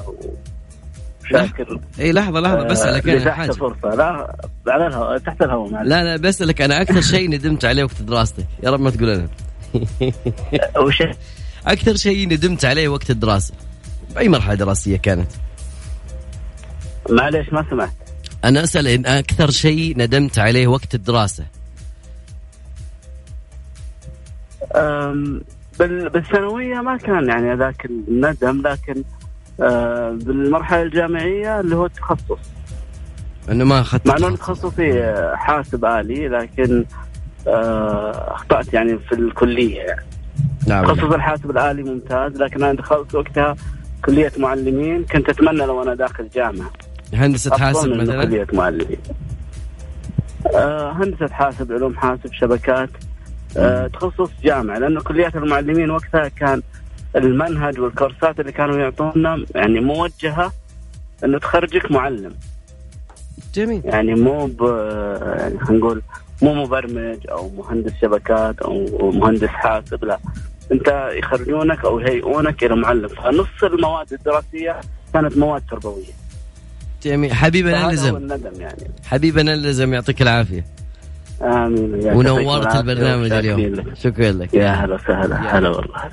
وشاكر 1.25 1.81
اي 2.01 2.13
لحظة 2.13 2.41
لحظة 2.41 2.65
بسألك 2.65 3.09
آه، 3.09 3.13
أنا 3.13 3.25
تحت 3.25 3.29
حاجة. 3.37 3.53
فرصه 3.53 3.95
لا 3.95 4.37
على 4.69 4.87
الهواء 4.87 5.19
تحت 5.19 5.43
الهواء 5.43 5.71
معلش. 5.71 5.89
لا 5.89 6.05
لا 6.05 6.17
بسألك 6.17 6.63
أنا 6.63 6.83
أكثر 6.83 7.01
شيء 7.01 7.31
ندمت 7.31 7.65
عليه 7.65 7.85
وقت 7.85 8.03
دراستك 8.03 8.47
يا 8.63 8.71
رب 8.71 8.81
ما 8.81 8.91
تقول 8.91 9.11
أنا. 9.11 9.29
وش؟ 10.87 11.03
أكثر 11.67 11.97
شيء 11.97 12.29
ندمت 12.29 12.65
عليه 12.65 12.89
وقت 12.89 13.11
الدراسة. 13.11 13.55
بأي 14.15 14.29
مرحلة 14.29 14.55
دراسية 14.55 14.97
كانت؟ 14.97 15.31
معليش 17.11 17.53
ما 17.53 17.65
سمعت. 17.71 17.93
أنا 18.45 18.65
أسأل 18.65 18.89
إن 18.89 19.07
أكثر 19.07 19.51
شيء 19.51 19.99
ندمت 19.99 20.39
عليه 20.39 20.67
وقت 20.67 20.95
الدراسة. 20.95 21.45
بالثانوية 25.79 26.75
ما 26.81 26.97
كان 26.97 27.29
يعني 27.29 27.55
ذاك 27.55 27.85
الندم 27.85 28.63
لكن 28.63 29.03
بالمرحلة 29.59 30.83
الجامعية 30.83 31.61
اللي 31.61 31.77
هو 31.77 31.87
التخصص. 31.87 32.39
أنه 33.51 33.65
ما 33.65 33.81
أخذت 33.81 34.07
مع 34.07 34.17
أنه. 34.17 34.37
تخصصي 34.37 35.01
آه، 35.01 35.35
حاسب 35.37 35.85
آلي 35.85 36.29
لكن 36.29 36.85
آه، 37.47 38.35
أخطأت 38.35 38.75
يعني 38.75 38.99
في 38.99 39.15
الكلية 39.15 39.79
يعني. 39.81 40.05
نعم. 40.67 40.85
تخصص 40.85 41.13
الحاسب 41.13 41.51
الآلي 41.51 41.83
ممتاز 41.83 42.37
لكن 42.37 42.63
أنا 42.63 42.73
دخلت 42.73 43.15
وقتها 43.15 43.57
كلية 44.05 44.33
معلمين 44.39 45.05
كنت 45.05 45.29
أتمنى 45.29 45.67
لو 45.67 45.83
أنا 45.83 45.95
داخل 45.95 46.29
جامعة. 46.35 46.71
هندسة 47.15 47.59
حاسب 47.59 47.89
من 47.89 47.97
مثلا؟ 47.99 48.25
كلية 48.25 48.47
معلمين. 48.53 48.99
آه، 50.55 50.93
هندسة 50.93 51.29
حاسب 51.29 51.73
علوم 51.73 51.97
حاسب 51.97 52.33
شبكات. 52.33 52.91
آه، 53.57 53.87
تخصص 53.87 54.31
جامعة 54.45 54.79
لأنه 54.79 55.01
كليات 55.01 55.37
المعلمين 55.37 55.91
وقتها 55.91 56.29
كان 56.29 56.63
المنهج 57.17 57.81
والكورسات 57.81 58.41
اللي 58.41 58.53
كانوا 58.53 58.79
يعطونا 58.79 59.45
يعني 59.55 59.81
موجهة 59.81 60.53
إنه 61.25 61.39
تخرجك 61.39 61.91
معلم. 61.93 62.35
جميل. 63.55 63.83
يعني 63.85 64.15
مو 64.15 64.47
ب 64.47 64.63
يعني 65.39 65.59
خلينا 65.59 65.85
نقول 65.85 66.03
مو 66.43 66.55
مبرمج 66.55 67.19
أو 67.31 67.49
مهندس 67.49 67.93
شبكات 68.03 68.59
أو 68.59 69.11
مهندس 69.11 69.49
حاسب 69.49 70.05
لا. 70.05 70.19
أنت 70.73 71.11
يخرجونك 71.13 71.85
أو 71.85 72.01
يهيئونك 72.01 72.65
إلى 72.65 72.77
معلم. 72.77 73.09
فنص 73.09 73.63
المواد 73.63 74.13
الدراسية 74.13 74.81
كانت 75.13 75.39
مواد 75.39 75.63
تربوية. 75.71 76.13
جميل. 77.03 77.33
حبيبنا 77.33 77.91
الندم 77.91 78.61
يعني. 78.61 78.91
حبيبنا 79.05 79.55
اللزم 79.55 79.95
يعطيك 79.95 80.23
العافية. 80.23 80.65
آمين. 81.43 82.17
ونورت 82.17 82.77
البرنامج 82.77 83.33
اليوم. 83.33 83.95
شكرا 83.95 84.33
لك. 84.33 84.55
يا 84.55 84.69
هلا 84.69 84.95
وسهلا. 84.95 85.59
هلا 85.59 85.69
والله. 85.69 86.11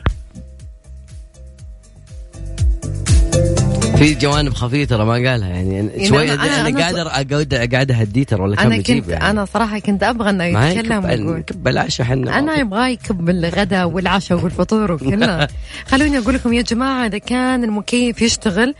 في 4.01 4.13
جوانب 4.13 4.53
خفيفه 4.53 4.95
ترى 4.95 5.05
ما 5.05 5.13
قالها 5.13 5.47
يعني 5.47 6.07
شوي 6.07 6.27
أنا- 6.27 6.31
أنا, 6.31 6.43
أنا- 6.63 6.67
أنا 6.67 6.79
قاعد 6.79 7.33
قاعد 7.33 7.73
قاعد 7.73 7.91
أهديه 7.91 8.23
ترى 8.23 8.41
ولا 8.41 8.75
يجيب 8.75 8.99
كنت 9.03 9.09
يعني. 9.09 9.29
أنا 9.29 9.45
صراحة 9.45 9.79
كنت 9.79 10.03
أبغى 10.03 10.29
إنه 10.29 10.49
ما 10.49 10.71
يتكلم 10.71 11.05
ويقول. 11.05 11.39
يكب 11.39 11.67
العشاء 11.67 12.07
حنا 12.07 12.39
أنا 12.39 12.59
يبغى 12.59 12.91
يكب 12.91 13.29
الغداء 13.29 13.87
والعشاء 13.89 14.43
والفطور 14.43 14.91
وكله 14.91 15.47
خلوني 15.91 16.17
أقول 16.17 16.33
لكم 16.33 16.53
يا 16.53 16.61
جماعة 16.61 17.05
إذا 17.05 17.17
كان 17.17 17.63
المكيف 17.63 18.21
يشتغل 18.21 18.75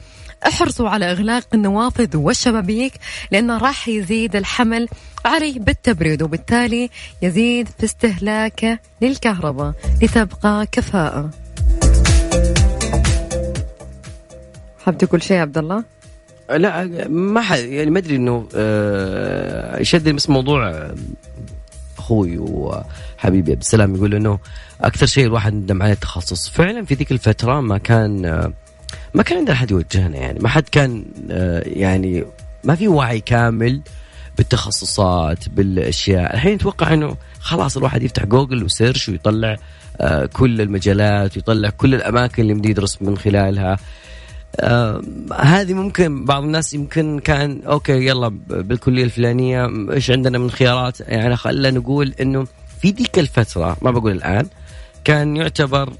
احرصوا 0.47 0.89
على 0.89 1.11
إغلاق 1.11 1.43
النوافذ 1.53 2.17
والشبابيك 2.17 2.93
لأنه 3.31 3.57
راح 3.57 3.87
يزيد 3.87 4.35
الحمل 4.35 4.87
عليه 5.25 5.59
بالتبريد 5.59 6.21
وبالتالي 6.23 6.89
يزيد 7.21 7.67
في 7.79 7.85
استهلاكه 7.85 8.79
للكهرباء 9.01 9.73
لتبقى 10.01 10.67
كفاءة. 10.71 11.29
حاب 14.91 14.97
تقول 14.97 15.23
شيء 15.23 15.37
عبد 15.37 15.57
الله؟ 15.57 15.83
لا 16.49 17.07
ما 17.07 17.41
ح... 17.41 17.51
يعني 17.51 17.91
ما 17.91 17.99
أدري 17.99 18.15
إنه 18.15 18.47
آه 18.55 19.79
يشدني 19.79 20.13
بس 20.13 20.29
موضوع 20.29 20.69
آه، 20.69 20.95
أخوي 21.97 22.37
وحبيبي 22.37 23.51
عبد 23.51 23.61
السلام 23.61 23.95
يقول 23.95 24.15
إنه 24.15 24.39
أكثر 24.81 25.05
شيء 25.05 25.25
الواحد 25.25 25.53
ندم 25.53 25.83
عليه 25.83 25.93
التخصص. 25.93 26.49
فعلا 26.49 26.85
في 26.85 26.93
ذيك 26.93 27.11
الفترة 27.11 27.61
ما 27.61 27.77
كان 27.77 28.25
آه 28.25 28.53
ما 29.13 29.23
كان 29.23 29.37
عندنا 29.37 29.53
أحد 29.53 29.71
يوجهنا 29.71 30.17
يعني. 30.17 30.39
ما 30.39 30.49
حد 30.49 30.63
كان 30.71 31.05
آه 31.31 31.63
يعني 31.65 32.25
ما 32.63 32.75
في 32.75 32.87
وعي 32.87 33.19
كامل 33.19 33.81
بالتخصصات 34.37 35.49
بالأشياء. 35.49 36.33
الحين 36.33 36.53
أتوقع 36.53 36.93
إنه 36.93 37.15
خلاص 37.39 37.77
الواحد 37.77 38.03
يفتح 38.03 38.25
Google 38.25 38.63
و 38.63 38.70
search 38.70 39.09
ويطلع 39.09 39.57
آه 40.01 40.25
كل 40.25 40.61
المجالات 40.61 41.37
ويطلع 41.37 41.69
كل 41.69 41.95
الأماكن 41.95 42.41
اللي 42.41 42.53
يمدي 42.53 42.69
يدرس 42.69 43.01
من 43.01 43.17
خلالها. 43.17 43.77
آه 44.59 45.01
هذه 45.39 45.73
ممكن 45.73 46.25
بعض 46.25 46.43
الناس 46.43 46.73
يمكن 46.73 47.19
كان 47.19 47.61
okay 47.65 48.07
يلا 48.07 48.27
بالكلية 48.47 49.03
الفلانية 49.03 49.69
إيش 49.91 50.11
عندنا 50.11 50.37
من 50.37 50.51
خيارات؟ 50.51 50.99
يعني 50.99 51.35
خلينا 51.35 51.79
نقول 51.79 52.13
إنه 52.21 52.47
في 52.81 52.89
ذيك 52.89 53.19
الفترة 53.19 53.77
ما 53.81 53.91
بقول 53.91 54.11
الآن 54.11 54.47
كان 55.03 55.35
يعتبر 55.35 55.93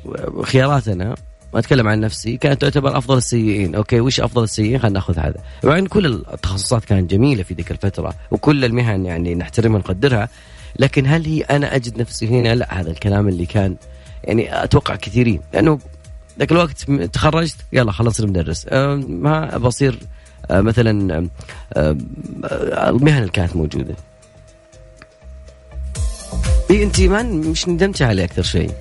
خياراتنا 0.44 1.16
ما 1.54 1.60
أتكلم 1.60 1.88
عن 1.88 2.00
نفسي 2.00 2.38
كانت 2.38 2.62
تعتبر 2.62 2.98
أفضل 2.98 3.18
السيئين. 3.18 3.76
أوكي 3.76 4.00
وش 4.00 4.20
أفضل 4.20 4.44
السيئين؟ 4.44 4.80
خلينا 4.80 4.94
ناخذ 4.94 5.20
هذا. 5.20 5.38
مع 5.64 5.78
ان 5.78 5.88
كل 5.88 6.06
التخصصات 6.06 6.86
كانت 6.86 7.12
جميلة 7.12 7.44
في 7.44 7.54
ذيك 7.54 7.72
الفترة 7.72 8.14
وكل 8.32 8.66
المهن 8.66 9.06
يعني 9.06 9.36
نحترمها 9.36 9.76
ونقدرها 9.76 10.30
لكن 10.80 11.08
هل 11.08 11.26
هي 11.26 11.42
أنا 11.42 11.76
أجد 11.76 12.02
نفسي 12.02 12.28
هنا؟ 12.28 12.56
لا 12.56 12.82
هذا 12.82 12.92
الكلام 12.92 13.28
اللي 13.28 13.46
كان 13.46 13.76
يعني 14.24 14.64
أتوقع 14.64 14.96
كثيرين 14.96 15.42
لأنه 15.54 15.80
ذاك 16.42 16.52
الوقت 16.52 16.92
تخرجت 17.14 17.56
يلا 17.74 17.92
خلاص 17.92 18.18
صرت 18.18 18.28
مدرس 18.28 18.66
ما 19.08 19.58
بصير 19.58 20.00
أه، 20.52 20.62
مثلا 20.62 21.28
أه، 21.74 21.98
المهن 22.90 23.18
اللي 23.18 23.30
كانت 23.30 23.56
موجودة. 23.56 23.96
إي 26.72 26.84
أنت 26.84 27.02
ما 27.02 27.24
مش 27.24 27.68
ندمتي 27.68 28.04
عليه 28.04 28.24
أكثر 28.24 28.44
شيء؟ 28.44 28.72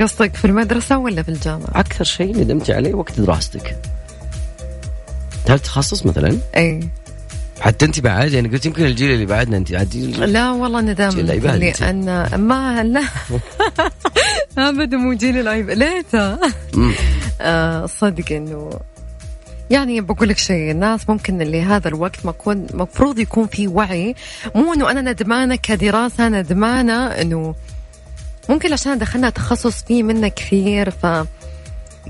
قصدك 0.00 0.34
في 0.34 0.44
المدرسة 0.44 0.98
ولا 0.98 1.22
في 1.22 1.28
الجامعة؟ 1.28 1.68
أكثر 1.74 2.04
شيء 2.04 2.36
ندمتي 2.36 2.72
عليه 2.72 2.94
وقت 2.94 3.20
دراستك. 3.20 3.76
هل 5.48 5.58
تخصص 5.58 6.06
مثلا؟ 6.06 6.38
إي. 6.56 6.88
حتى 7.60 7.84
أنت 7.84 8.00
بعد 8.00 8.32
يعني 8.32 8.48
قلت 8.48 8.66
يمكن 8.66 8.84
الجيل 8.84 9.10
اللي 9.10 9.26
بعدنا 9.26 9.56
أنت 9.56 9.74
عاد 9.74 9.94
لا 9.96 10.50
والله 10.50 10.80
ندم. 10.80 11.08
جيل 11.08 11.20
ال 11.20 11.28
iPad 11.28 11.62
أنت. 11.62 11.80
لأن 11.80 12.34
ما 12.34 12.84
لا. 12.84 13.02
أبدا 14.58 14.96
مو 14.96 15.12
جيل 15.12 15.38
ال 15.38 15.46
iPad 15.46 15.78
ليته. 15.78 16.38
آه، 17.40 17.86
صدق 17.86 18.32
إنه 18.32 18.70
يعني 19.70 20.00
بقول 20.00 20.28
لك 20.28 20.38
شيء 20.38 20.70
الناس 20.70 21.08
ممكن 21.08 21.42
اللي 21.42 21.62
هذا 21.62 21.88
الوقت 21.88 22.26
ما 22.26 22.30
يكون 22.30 22.66
مفروض 22.74 23.18
يكون 23.18 23.46
في 23.46 23.68
وعي. 23.68 24.14
مو 24.54 24.74
إنه 24.74 24.90
أنا 24.90 25.12
ندمانة 25.12 25.56
كدراسة 25.56 26.28
ندمانة 26.28 27.06
إنه 27.06 27.54
ممكن 28.48 28.72
عشان 28.72 28.98
دخلنا 28.98 29.30
تخصص 29.30 29.82
فيه 29.82 30.02
منه 30.02 30.28
كثير 30.28 30.90
ف 30.90 31.06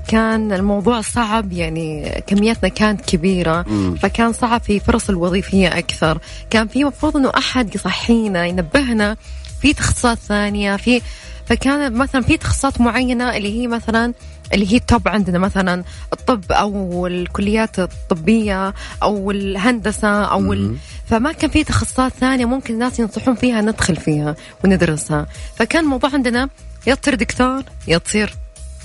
كان 0.07 0.51
الموضوع 0.51 1.01
صعب 1.01 1.51
يعني 1.51 2.21
كمياتنا 2.27 2.69
كانت 2.69 3.01
كبيرة. 3.01 3.65
مم. 3.67 3.95
فكان 3.95 4.33
صعب 4.33 4.61
في 4.61 4.79
فرص 4.79 5.09
الوظيفية 5.09 5.67
أكثر. 5.67 6.19
كان 6.49 6.67
في 6.67 6.83
مفروض 6.83 7.17
أنه 7.17 7.31
أحد 7.37 7.75
يصحينا 7.75 8.45
ينبهنا 8.45 9.17
في 9.61 9.73
تخصصات 9.73 10.17
ثانية 10.17 10.75
في 10.75 11.01
فكان 11.49 11.93
مثلا 11.93 12.21
في 12.21 12.37
تخصصات 12.37 12.81
معينة 12.81 13.37
اللي 13.37 13.61
هي 13.61 13.67
مثلا 13.67 14.13
اللي 14.53 14.73
هي 14.73 14.77
التوب 14.77 15.07
عندنا 15.07 15.39
مثلا 15.39 15.83
الطب 16.13 16.51
أو 16.51 17.07
الكليات 17.07 17.79
الطبية 17.79 18.73
أو 19.03 19.31
الهندسة 19.31 20.23
أو 20.23 20.53
ال... 20.53 20.77
فما 21.09 21.31
كان 21.31 21.49
في 21.49 21.63
تخصصات 21.63 22.11
ثانية 22.13 22.45
ممكن 22.45 22.73
الناس 22.73 22.99
ينصحون 22.99 23.35
فيها 23.35 23.61
ندخل 23.61 23.95
فيها 23.95 24.35
وندرسها. 24.63 25.27
فكان 25.55 25.83
الموضوع 25.83 26.09
عندنا 26.13 26.49
يا 26.87 26.95
تصير 26.95 27.15
دكتور 27.15 27.63
يا 27.87 27.97
تصير 27.97 28.33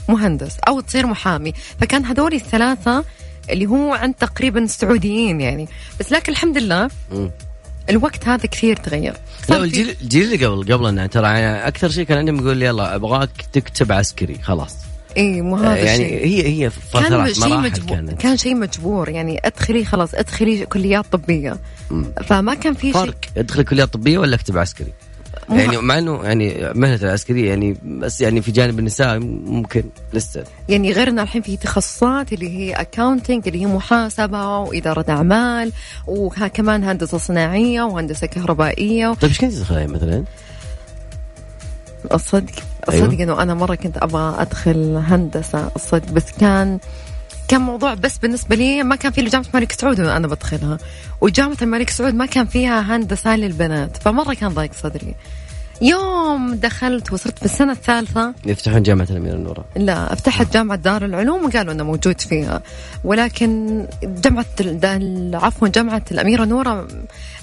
مهندس 0.09 0.57
أو 0.69 0.81
تصير 0.81 1.07
محامي. 1.07 1.53
فكان 1.81 2.05
هذول 2.05 2.35
الثلاثة 2.35 3.05
اللي 3.51 3.67
هو 3.67 3.95
عند 3.95 4.15
تقريبا 4.15 4.65
السعوديين 4.65 5.41
يعني. 5.41 5.69
بس 6.01 6.13
لكن 6.13 6.33
الحمد 6.33 6.59
لله. 6.59 6.91
الوقت 7.91 8.29
هذا 8.29 8.47
كثير 8.47 8.77
تغير. 8.77 9.15
لا 9.49 9.57
الجيل 9.57 9.97
الجيل 10.03 10.33
اللي 10.33 10.47
قبل 10.47 10.73
قبلنا 10.73 11.07
ترى 11.07 11.27
يعني 11.27 11.69
أكثر 11.69 11.91
شيء 11.91 12.05
كان 12.05 12.19
عندهم 12.19 12.39
يقول 12.39 12.63
يلا 12.63 12.95
أبغاك 12.95 13.31
تكتب 13.53 13.93
عسكري 13.93 14.39
خلاص. 14.43 14.77
اي 15.17 15.43
مو 15.43 15.57
آه، 15.57 15.61
هذا 15.61 15.77
يعني 15.77 16.05
الشيء. 16.05 16.27
هي 16.27 16.49
هي 16.49 16.71
كان 16.71 17.03
فترات 17.03 17.33
شيء 17.33 17.49
مراحل 17.49 17.63
مجبور 17.63 17.97
كانت. 17.97 18.21
كان 18.21 18.37
شيء 18.37 18.55
مجبور 18.55 19.09
يعني 19.09 19.41
أدخلي 19.45 19.85
خلاص 19.85 20.15
أدخلي 20.15 20.67
كليات 20.67 21.05
طبية. 21.13 21.57
فما 22.25 22.55
كان 22.55 22.75
في 22.75 22.93
شيء 22.93 22.93
فرق 22.93 23.17
ادخل 23.37 23.63
كليه 23.63 23.85
طبية 23.85 24.19
ولا 24.19 24.35
أكتب 24.35 24.59
عسكري؟ 24.59 24.93
يعني 25.51 25.77
مع 25.77 25.99
انه 25.99 26.25
يعني 26.25 26.73
مهنة 26.75 26.95
العسكرية 27.03 27.49
يعني 27.49 27.77
بس 27.85 28.21
يعني 28.21 28.43
في 28.43 28.53
جانب 28.53 28.79
النساء 28.79 29.19
ممكن 29.19 29.85
لسه 30.13 30.45
يعني 30.69 30.93
غير 30.93 31.09
ان 31.09 31.19
الحين 31.19 31.43
في 31.43 31.57
تخصصات 31.57 32.33
اللي 32.33 32.59
هي 32.59 32.73
اكاونتنج 32.73 33.49
اللي 33.49 33.61
هي 33.63 33.67
محاسبة 33.67 34.59
وإدارة 34.59 35.05
أعمال 35.09 35.73
وكمان 36.07 36.85
هندسة 36.85 37.19
صناعية 37.19 37.83
وهندسة 37.83 38.27
كهربائية 38.27 39.15
طيب 39.15 39.31
إيش 39.31 39.41
كنت 39.41 39.53
تدخلها 39.53 39.87
مثلا؟ 39.87 40.25
الصدق 42.15 42.53
أيوة. 42.91 43.05
الصدق 43.07 43.21
إنه 43.21 43.43
أنا 43.43 43.55
مرة 43.55 43.75
كنت 43.75 43.97
أبغى 43.99 44.43
أدخل 44.43 45.03
هندسة 45.07 45.71
الصدق 45.77 46.13
بس 46.13 46.33
كان 46.41 46.79
كان 47.49 47.61
موضوع 47.61 47.95
بس 47.95 48.19
بالنسبة 48.19 48.57
لي 48.57 48.83
ما 48.83 48.97
كان 48.97 49.13
في 49.13 49.21
إلا 49.21 49.31
جامعة 49.31 49.47
الملك 49.55 49.73
سعود 49.73 50.01
أنا 50.01 50.27
بدخلها. 50.27 50.79
وجامعة 51.21 51.57
الملك 51.63 51.91
سعود 51.91 52.15
ما 52.15 52.27
كان 52.27 52.47
فيها 52.47 52.81
هندسة 52.81 53.37
للبنات 53.37 53.97
فمرة 53.97 54.35
كان 54.35 54.49
ضايق 54.49 54.73
صدري. 54.73 55.15
يوم 55.83 56.55
دخلت 56.55 57.13
وصرت 57.13 57.39
في 57.39 57.45
السنة 57.45 57.73
الثالثة. 57.73 58.35
يفتحون 58.47 58.83
جامعة 58.83 59.07
الاميره 59.11 59.37
نوره 59.37 59.65
لا 59.77 60.13
افتحت 60.13 60.53
جامعة 60.53 60.79
دار 60.79 61.05
العلوم 61.05 61.45
وقالوا 61.45 61.73
إنه 61.73 61.85
موجود 61.85 62.21
فيها. 62.21 62.63
ولكن 63.05 63.85
جامعة 64.03 64.47
عفوا 65.35 65.69
جامعة 65.69 66.03
الأميرة 66.11 66.45
نورة 66.45 66.89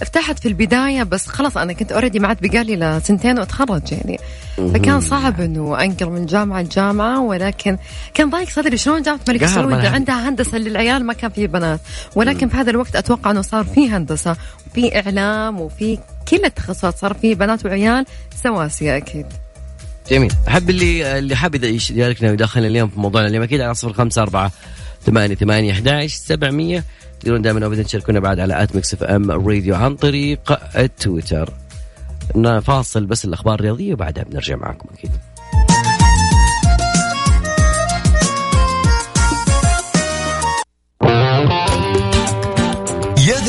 افتحت 0.02 0.40
في 0.40 0.48
البداية 0.48 1.04
بس 1.04 1.28
خلاص 1.28 1.58
أنا 1.58 1.74
كنت 1.74 1.92
اوريدي 1.92 2.20
ما 2.20 2.28
عاد 2.28 2.38
بقالي 2.42 2.76
لسنتين 2.76 3.40
وأتخرج 3.40 3.92
يعني. 3.92 4.20
فكان 4.58 5.02
صعب 5.02 5.42
إنه 5.42 5.84
أنقل 5.84 6.10
من 6.10 6.26
جامعة 6.26 6.62
لجامعة 6.62 7.22
ولكن 7.22 7.78
كان 8.14 8.30
ضايق 8.30 8.50
صدري. 8.50 8.78
شلون 8.78 9.02
جامعة 9.02 9.20
الملك 9.30 9.46
سعود. 9.46 9.74
عندها 9.74 10.30
هندسة 10.30 10.58
للعيال 10.58 11.06
ما 11.06 11.14
كان 11.14 11.30
في 11.30 11.48
بنات. 11.48 11.80
ولكن 12.16 12.50
في 12.50 12.58
هذا 12.58 12.70
الوقت 12.70 12.96
أتوقع 12.96 13.32
إنه 13.32 13.42
صار 13.42 13.64
في 13.64 13.90
هندسة 13.90 14.36
وفي 14.72 15.00
إعلام 15.00 15.62
وفي 15.62 15.98
كل 16.28 16.46
التخصصات 16.46 16.98
صار 16.98 17.14
في 17.14 17.36
بنات 17.36 17.66
وعيال 17.66 18.06
سواسية 18.44 18.98
أكيد. 18.98 19.26
جميل. 20.10 20.34
أحب 20.48 20.70
اللي 20.70 21.20
اللي 21.20 21.36
حاب 21.36 21.64
يشاركنا 21.64 22.30
ويدخلنا 22.30 22.68
اليوم 22.68 22.90
في 22.90 23.00
موضوعنا 23.00 23.28
اليوم 23.28 23.44
أكيد 23.44 23.62
على 23.62 23.74
صفر 23.74 23.94
خمسة 23.94 24.22
أربعة 24.22 24.52
ثمانية 25.06 25.36
ثمانية 25.36 25.72
أحد 25.72 26.06
سبعمية. 26.06 26.84
تقدرون 27.20 27.42
دائما 27.42 27.66
ابدا 27.66 27.84
تشاركونا 27.84 28.20
بعد 28.20 28.40
على 28.40 28.64
at 28.64 28.76
Mix 28.76 28.94
FM 28.94 29.32
Radio 29.32 29.76
عن 29.76 29.96
طريق 29.96 30.60
التويتر. 30.78 31.54
فاصل 32.60 33.06
بس 33.06 33.26
الأخبار 33.26 33.60
الرياضية 33.60 33.94
وبعدها 33.94 34.24
بنرجع 34.24 34.56
معكم 34.56 34.90
أكيد. 34.94 35.12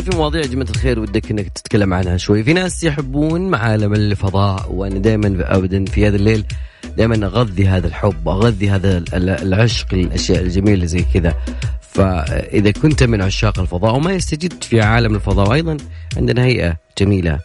والله 0.00 0.10
في 0.12 0.16
مواضيع 0.18 0.40
يا 0.40 0.46
جماعة 0.46 0.70
الخير 0.70 1.00
ودك 1.00 1.30
إنك 1.30 1.48
تتكلم 1.48 1.94
عنها 1.94 2.16
شوي. 2.16 2.44
في 2.44 2.52
ناس 2.52 2.84
يحبون 2.84 3.54
عالم 3.54 3.94
الفضاء 3.94 4.72
وأنا 4.72 4.98
دائما 4.98 5.36
ابدا 5.56 5.84
في 5.84 6.06
هذا 6.06 6.16
الليل 6.16 6.44
دائما 6.96 7.26
أغذي 7.26 7.68
هذا 7.68 7.86
الحب 7.86 8.28
أغذي 8.28 8.70
هذا 8.70 8.98
ال- 8.98 9.30
العشق 9.30 9.94
الأشياء 9.94 10.40
الجميلة 10.42 10.86
زي 10.86 11.04
كذا. 11.14 11.34
فإذا 11.80 12.70
كنت 12.70 13.02
من 13.02 13.22
عشاق 13.22 13.58
الفضاء 13.58 13.94
وما 13.94 14.12
يستجد 14.12 14.62
في 14.62 14.80
عالم 14.80 15.14
الفضاء 15.14 15.48
وأيضا 15.48 15.76
عندنا 16.16 16.44
هيئة 16.44 16.76
جميلة 16.98 17.38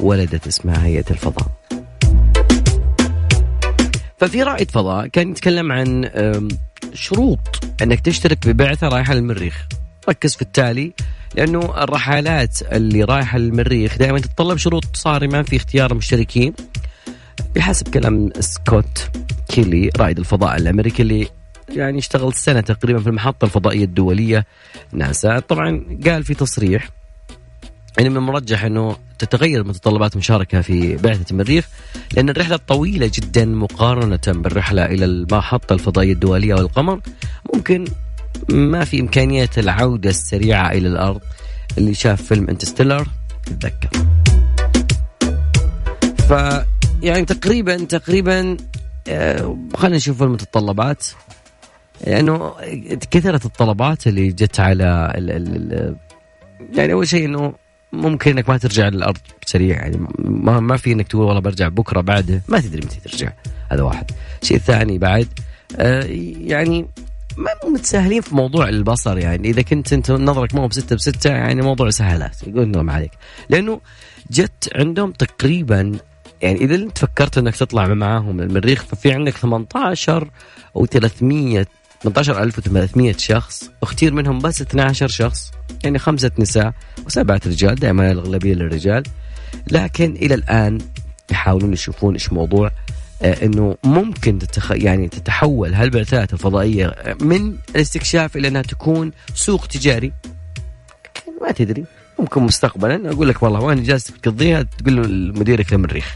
ولدت 0.00 0.46
اسمها 0.46 0.86
هيئة 0.86 1.10
الفضاء. 1.10 1.46
ففي 4.18 4.42
رائد 4.42 4.70
فضاء 4.70 5.06
كان 5.06 5.30
يتكلم 5.30 5.72
عن 5.72 6.10
شروط 6.94 7.38
إنك 7.82 8.00
تشترك 8.00 8.48
ببعثة 8.48 8.88
رايحة 8.88 9.14
للمريخ. 9.14 9.66
ركز 10.08 10.34
في 10.34 10.42
التالي. 10.42 10.92
لأنه 11.34 11.82
الرحلات 11.82 12.62
اللي 12.62 13.04
رايحة 13.04 13.38
للمريخ 13.38 13.98
دائما 13.98 14.18
تتطلب 14.18 14.56
شروط 14.56 14.84
صارمة 14.96 15.42
في 15.42 15.56
اختيار 15.56 15.92
المشتركين 15.92 16.52
بحسب 17.56 17.88
كلام 17.88 18.30
سكوت 18.40 19.10
كيلي 19.48 19.90
رائد 19.96 20.18
الفضاء 20.18 20.56
الأمريكي 20.56 21.02
اللي 21.02 21.28
يعني 21.68 21.98
اشتغل 21.98 22.32
سنة 22.34 22.60
تقريبا 22.60 23.00
في 23.00 23.06
المحطة 23.06 23.44
الفضائية 23.44 23.84
الدولية 23.84 24.46
ناسا. 24.92 25.38
طبعا 25.38 25.84
قال 26.06 26.24
في 26.24 26.34
تصريح 26.34 26.88
يعني 27.98 28.10
من 28.10 28.16
المرجح 28.16 28.64
إنه 28.64 28.96
تتغير 29.18 29.64
متطلبات 29.64 30.12
المشاركه 30.12 30.60
في 30.60 30.96
بعثة 30.96 31.24
المريخ 31.30 31.68
لأن 32.16 32.28
الرحلة 32.28 32.56
طويلة 32.56 33.10
جدا 33.14 33.44
مقارنة 33.44 34.20
بالرحلة 34.26 34.84
إلى 34.84 35.04
المحطة 35.04 35.72
الفضائية 35.72 36.12
الدولية 36.12 36.54
والقمر. 36.54 37.00
ممكن 37.54 37.84
ما 38.48 38.84
في 38.84 39.00
إمكانية 39.00 39.50
العودة 39.58 40.10
السريعة 40.10 40.72
إلى 40.72 40.88
الأرض. 40.88 41.20
اللي 41.78 41.94
شاف 41.94 42.22
فيلم 42.22 42.48
انترستيلر 42.48 43.06
يتذكر 43.50 43.88
ف 46.28 46.32
يعني 47.02 47.24
تقريبا 47.24 47.76
تقريبا 47.76 48.56
آه، 49.08 49.56
خلينا 49.74 49.96
نشوف 49.96 50.22
المتطلبات 50.22 51.06
لأنه 52.06 52.52
كثرت 53.10 53.44
الطلبات 53.46 54.06
اللي 54.06 54.28
جت 54.28 54.60
على 54.60 55.12
ال 55.16 55.30
ال 55.30 55.72
ال 55.72 55.96
يعني 56.74 56.92
أول 56.92 57.08
شيء 57.08 57.24
إنه 57.24 57.54
ممكن 57.92 58.30
إنك 58.30 58.48
ما 58.48 58.58
ترجع 58.58 58.88
للأرض 58.88 59.18
سريع 59.46 59.76
يعني 59.76 60.06
ما 60.18 60.60
ما 60.60 60.76
في 60.76 60.92
إنك 60.92 61.08
تقول 61.08 61.24
والله 61.24 61.40
برجع 61.40 61.68
بكرة 61.68 62.00
بعده. 62.00 62.42
ما 62.48 62.60
تدري 62.60 62.80
متى 62.86 63.00
ترجع. 63.00 63.32
هذا 63.72 63.82
واحد. 63.82 64.10
الشيء 64.42 64.56
الثاني 64.56 64.98
بعد 64.98 65.28
آه 65.76 66.02
يعني 66.40 66.86
ما 67.38 67.70
متساهلين 67.70 68.20
في 68.20 68.34
موضوع 68.34 68.68
البصر 68.68 69.18
يعني. 69.18 69.50
إذا 69.50 69.62
كنت 69.62 69.92
أنت 69.92 70.10
نظرك 70.10 70.54
ما 70.54 70.62
هو 70.62 70.68
بستة 70.68 70.96
بستة 70.96 71.30
يعني 71.30 71.62
موضوع 71.62 71.90
سهلات. 71.90 72.36
يقول 72.46 72.72
لهم 72.72 72.90
عليك. 72.90 73.10
لأنه 73.48 73.80
جت 74.30 74.70
عندهم 74.74 75.12
تقريبا 75.12 75.98
يعني 76.42 76.60
إذا 76.60 76.74
أنت 76.74 76.98
فكرت 76.98 77.38
إنك 77.38 77.56
تطلع 77.56 77.86
معاهم 77.86 78.40
المريخ 78.40 78.84
ففي 78.84 79.12
عندك 79.12 79.36
18 79.36 80.30
أو 80.76 80.86
300 80.86 81.66
18300 82.02 83.12
شخص 83.18 83.70
اختير 83.82 84.14
منهم 84.14 84.38
بس 84.38 84.60
12 84.60 85.08
شخص 85.08 85.50
يعني 85.84 85.98
خمسة 85.98 86.30
نساء 86.38 86.72
وسبعة 87.06 87.40
رجال 87.46 87.74
دائما 87.74 88.12
الأغلبية 88.12 88.54
للرجال. 88.54 89.02
لكن 89.70 90.16
إلى 90.16 90.34
الآن 90.34 90.78
يحاولون 91.30 91.72
يشوفون 91.72 92.14
إيش 92.14 92.32
موضوع. 92.32 92.70
إنه 93.22 93.76
ممكن 93.84 94.38
تتخ... 94.38 94.72
يعني 94.72 95.08
تتحول 95.08 95.74
هالبعثات 95.74 96.32
الفضائية 96.32 96.94
من 97.20 97.54
الاستكشاف 97.70 98.36
إلى 98.36 98.48
إنها 98.48 98.62
تكون 98.62 99.12
سوق 99.34 99.66
تجاري 99.66 100.12
ما 101.42 101.52
تدري 101.52 101.84
ممكن 102.18 102.42
مستقبلا 102.42 103.10
أقول 103.12 103.28
لك 103.28 103.42
والله 103.42 103.60
وين 103.60 103.82
جالس 103.82 104.04
تقضيها 104.04 104.62
تقول 104.62 104.96
له 104.96 105.02
مديرك 105.40 105.72
للمريخ 105.72 106.14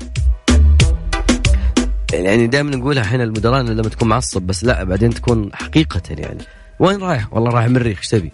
يعني 2.12 2.46
دائما 2.46 2.76
نقولها 2.76 3.02
إحنا 3.02 3.24
المدراء 3.24 3.62
لما 3.62 3.88
تكون 3.88 4.08
معصب 4.08 4.42
بس 4.42 4.64
لا 4.64 4.84
بعدين 4.84 5.14
تكون 5.14 5.50
حقيقة 5.54 6.02
يعني 6.10 6.38
وين 6.78 7.00
رايح؟ 7.00 7.32
والله 7.32 7.50
رايح 7.50 7.64
المريخ 7.64 7.98
إيش 7.98 8.08
تبي؟ 8.08 8.32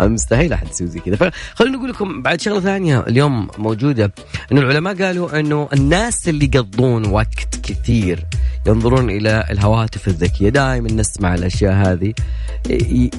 مستحيل 0.00 0.52
أحد 0.52 0.68
يسوي 0.68 0.86
زي 0.86 1.00
كذا. 1.00 1.16
فخلينا 1.16 1.76
نقول 1.76 1.90
لكم 1.90 2.22
بعد 2.22 2.40
شغلة 2.40 2.60
ثانية 2.60 3.00
اليوم 3.00 3.48
موجودة 3.58 4.12
إنه 4.52 4.60
العلماء 4.60 5.02
قالوا 5.02 5.40
إنه 5.40 5.68
الناس 5.72 6.28
اللي 6.28 6.50
يقضون 6.54 7.06
وقت 7.06 7.56
كثير 7.62 8.26
ينظرون 8.66 9.10
إلى 9.10 9.44
الهواتف 9.50 10.08
الذكية. 10.08 10.48
دائما 10.48 10.92
نسمع 10.92 11.34
الأشياء 11.34 11.72
هذه 11.72 12.14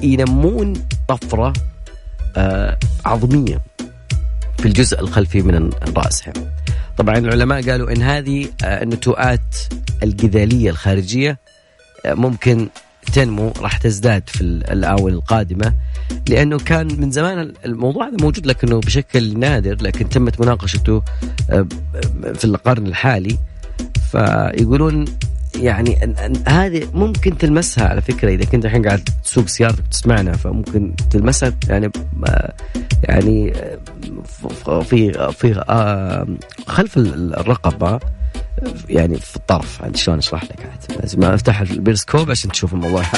ينمون 0.02 0.72
طفرة 1.08 1.52
آه، 2.36 2.78
عظمية 3.04 3.60
في 4.58 4.66
الجزء 4.66 5.00
الخلفي 5.00 5.42
من 5.42 5.70
رأسهم. 5.96 6.34
طبعا 6.96 7.18
العلماء 7.18 7.70
قالوا 7.70 7.92
إن 7.92 8.02
هذه 8.02 8.48
آه، 8.64 8.82
النتوءات 8.82 9.56
الجذالية 10.02 10.70
الخارجية 10.70 11.38
آه، 12.06 12.14
ممكن 12.14 12.68
تنمو 13.12 13.52
راح 13.60 13.76
تزداد 13.76 14.22
في 14.26 14.40
ال- 14.40 14.70
الآونة 14.70 15.14
القادمة 15.14 15.72
لأنه 16.28 16.58
كان 16.58 17.00
من 17.00 17.10
زمان 17.10 17.52
الموضوع 17.64 18.08
هذا 18.08 18.16
موجود 18.20 18.46
لكنه 18.46 18.80
بشكل 18.80 19.38
نادر 19.38 19.76
لكن 19.82 20.08
تمت 20.08 20.40
مناقشته 20.40 21.02
آه، 21.50 21.66
في 22.34 22.44
القرن 22.44 22.86
الحالي. 22.86 23.38
فيقولون 24.10 25.04
يعني 25.56 26.14
هذه 26.48 26.88
ممكن 26.94 27.38
تلمسها 27.38 27.88
على 27.88 28.00
فكرة 28.02 28.30
إذا 28.34 28.44
كنت 28.44 28.64
الحين 28.64 28.86
قاعد 28.86 29.08
تسوق 29.24 29.46
سيارتك 29.46 29.86
تسمعنا 29.90 30.32
فممكن 30.32 30.94
تلمسها 31.10 31.52
يعني 31.68 31.90
آه، 32.28 32.52
يعني 33.04 33.52
آه، 33.56 34.80
في 34.82 35.12
في 35.32 35.54
خلف 36.66 36.92
الرقبة. 36.96 38.00
يعني 38.88 39.16
في 39.16 39.36
الطرف 39.36 39.82
عاد 39.82 39.96
شلون 39.96 40.18
أشرح 40.18 40.44
لك 40.44 40.60
عاد؟ 40.60 41.00
لازم 41.00 41.24
أفتح 41.24 41.60
البيرسكوب 41.60 42.30
عشان 42.30 42.50
تشوف 42.50 42.72
الموضوع. 42.72 43.02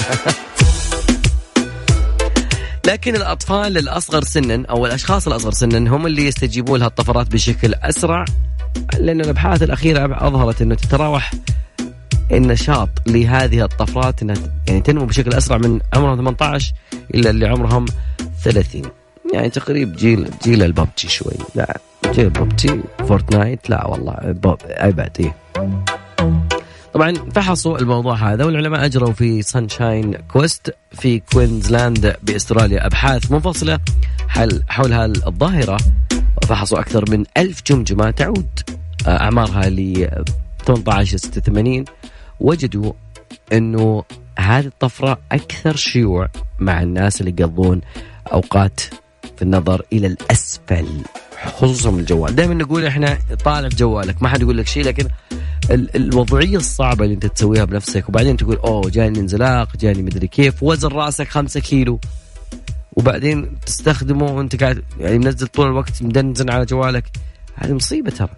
لكن 2.89 3.17
الأطفال 3.17 3.79
الأصغر 3.79 4.23
سنا 4.23 4.67
أو 4.71 4.87
الأشخاص 4.87 5.27
الأصغر 5.27 5.53
سنا 5.53 5.91
هم 5.91 6.07
اللي 6.07 6.27
يستجيبون 6.27 6.79
لها 6.79 6.87
الطفرات 6.87 7.33
بشكل 7.33 7.75
أسرع 7.75 8.25
لأن 8.99 9.21
الأبحاث 9.21 9.63
الأخيرة 9.63 10.27
أظهرت 10.27 10.63
إنه 10.63 10.75
تتراوح 10.75 11.33
النشاط 12.33 12.89
لهذه 13.07 13.65
الطفرات 13.65 14.23
إنها 14.23 14.37
يعني 14.69 14.81
تنمو 14.81 15.07
بشكل 15.07 15.33
أسرع 15.33 15.59
من 15.59 15.81
عمرهم 15.95 16.17
18 16.17 16.73
إلى 17.15 17.31
اللي 17.31 17.47
عمرهم 17.47 17.87
30 18.43 18.83
يعني 19.33 19.51
تقريب 19.51 19.97
جيل 19.97 20.31
جيل 20.45 20.63
الببجي 20.63 21.09
شوي. 21.09 21.35
لا 21.55 21.81
جيل 22.07 22.25
ال 22.25 22.36
PUBG 22.36 22.81
Fortnite 22.99 23.71
لا 23.71 23.87
والله 23.87 24.15
ابعد 24.65 25.17
إيه 25.21 25.37
طبعا 26.95 27.13
فحصوا 27.35 27.79
الموضوع 27.79 28.15
هذا 28.15 28.45
والعلماء 28.45 28.85
أجروا 28.85 29.13
في 29.13 29.43
Sunshine 29.43 30.15
Coast 30.15 30.75
في 30.93 31.23
كوينزلاند 31.33 32.17
بأستراليا. 32.23 32.87
أبحاث 32.87 33.33
منفصلة 33.33 33.79
حول 34.69 34.93
هالظاهرة. 34.93 35.79
وفحصوا 36.43 36.81
أكثر 36.81 37.05
من 37.11 37.25
ألف 37.37 37.63
جمجمة 37.67 38.11
تعود 38.11 38.61
أعمارها 39.07 39.69
ل 39.71 40.09
18 40.67 41.17
86 41.17 41.85
وجدوا 42.41 42.93
إنه 43.53 44.05
هذه 44.39 44.67
الطفرة 44.67 45.19
أكثر 45.33 45.77
شيوع 45.77 46.29
مع 46.59 46.83
الناس 46.83 47.21
اللي 47.21 47.35
يقضون 47.41 47.81
أوقات 48.33 48.81
في 49.37 49.43
النظر 49.43 49.83
إلى 49.93 50.07
الأسفل. 50.07 50.87
خصوصا 51.47 51.91
من 51.91 52.01
الجوال. 52.01 52.37
دائما 52.37 52.55
نقول 52.55 52.85
إحنا 52.87 53.19
طالع 53.45 53.69
في 53.69 53.77
جوالك 53.77 54.23
ما 54.23 54.29
حد 54.29 54.43
يقول 54.43 54.59
لك 54.59 54.67
شيء 54.67 54.85
لكن 54.85 55.09
الوضعية 55.71 56.57
الصعبة 56.57 57.05
اللي 57.05 57.15
أنت 57.15 57.27
تسويها 57.27 57.65
بنفسك 57.65 58.09
وبعدين 58.09 58.37
تقول 58.37 58.57
أوه 58.57 58.91
جاني 58.91 59.21
انزلاق 59.21 59.77
جاني 59.77 60.03
مدري 60.03 60.27
كيف 60.27 60.63
وزن 60.63 60.89
رأسك 60.89 61.29
خمسة 61.29 61.61
كيلو. 61.61 62.01
وبعدين 62.93 63.59
تستخدمه 63.67 64.33
وأنت 64.33 64.63
قاعد 64.63 64.83
يعني 65.01 65.19
منزل 65.19 65.47
طول 65.47 65.67
الوقت 65.67 66.03
مدنزن 66.03 66.51
على 66.51 66.65
جوالك. 66.65 67.05
هذه 67.55 67.73
مصيبة 67.73 68.11
ترى. 68.11 68.29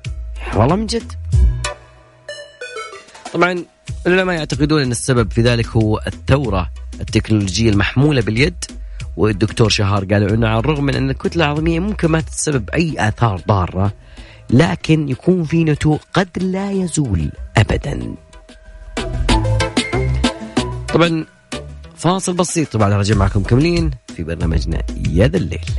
والله 0.55 0.76
من 0.76 0.87
جد. 0.87 1.12
طبعا 3.33 3.64
العلماء 4.07 4.37
يعتقدون 4.37 4.83
إن 4.83 4.91
السبب 4.91 5.33
في 5.33 5.43
ذلك 5.43 5.66
هو 5.66 6.01
الثورة 6.07 6.70
التكنولوجية 7.01 7.70
المحمولة 7.70 8.22
باليد. 8.22 8.64
والدكتور 9.21 9.68
شهار 9.68 10.05
قالوا 10.05 10.31
انه 10.35 10.49
على 10.49 10.59
الرغم 10.59 10.85
من 10.85 10.95
أن 10.95 11.11
الكتلة 11.11 11.45
العظمية 11.45 11.81
ممكن 11.81 12.09
ما 12.09 12.21
تسبب 12.21 12.71
أي 12.71 12.95
آثار 12.99 13.43
ضارة 13.49 13.93
لكن 14.51 15.09
يكون 15.09 15.45
في 15.45 15.64
نتوء 15.64 16.01
قد 16.12 16.29
لا 16.41 16.71
يزول 16.71 17.33
ابدا. 17.57 18.14
طبعا 20.95 21.25
فاصل 21.97 22.33
بسيط 22.33 22.73
طبعا 22.73 22.97
رجع 22.97 23.14
معكم 23.14 23.43
كملين 23.43 23.91
في 24.16 24.23
برنامجنا 24.23 24.83
يا 25.09 25.29
ذا 25.29 25.37
الليل. 25.37 25.71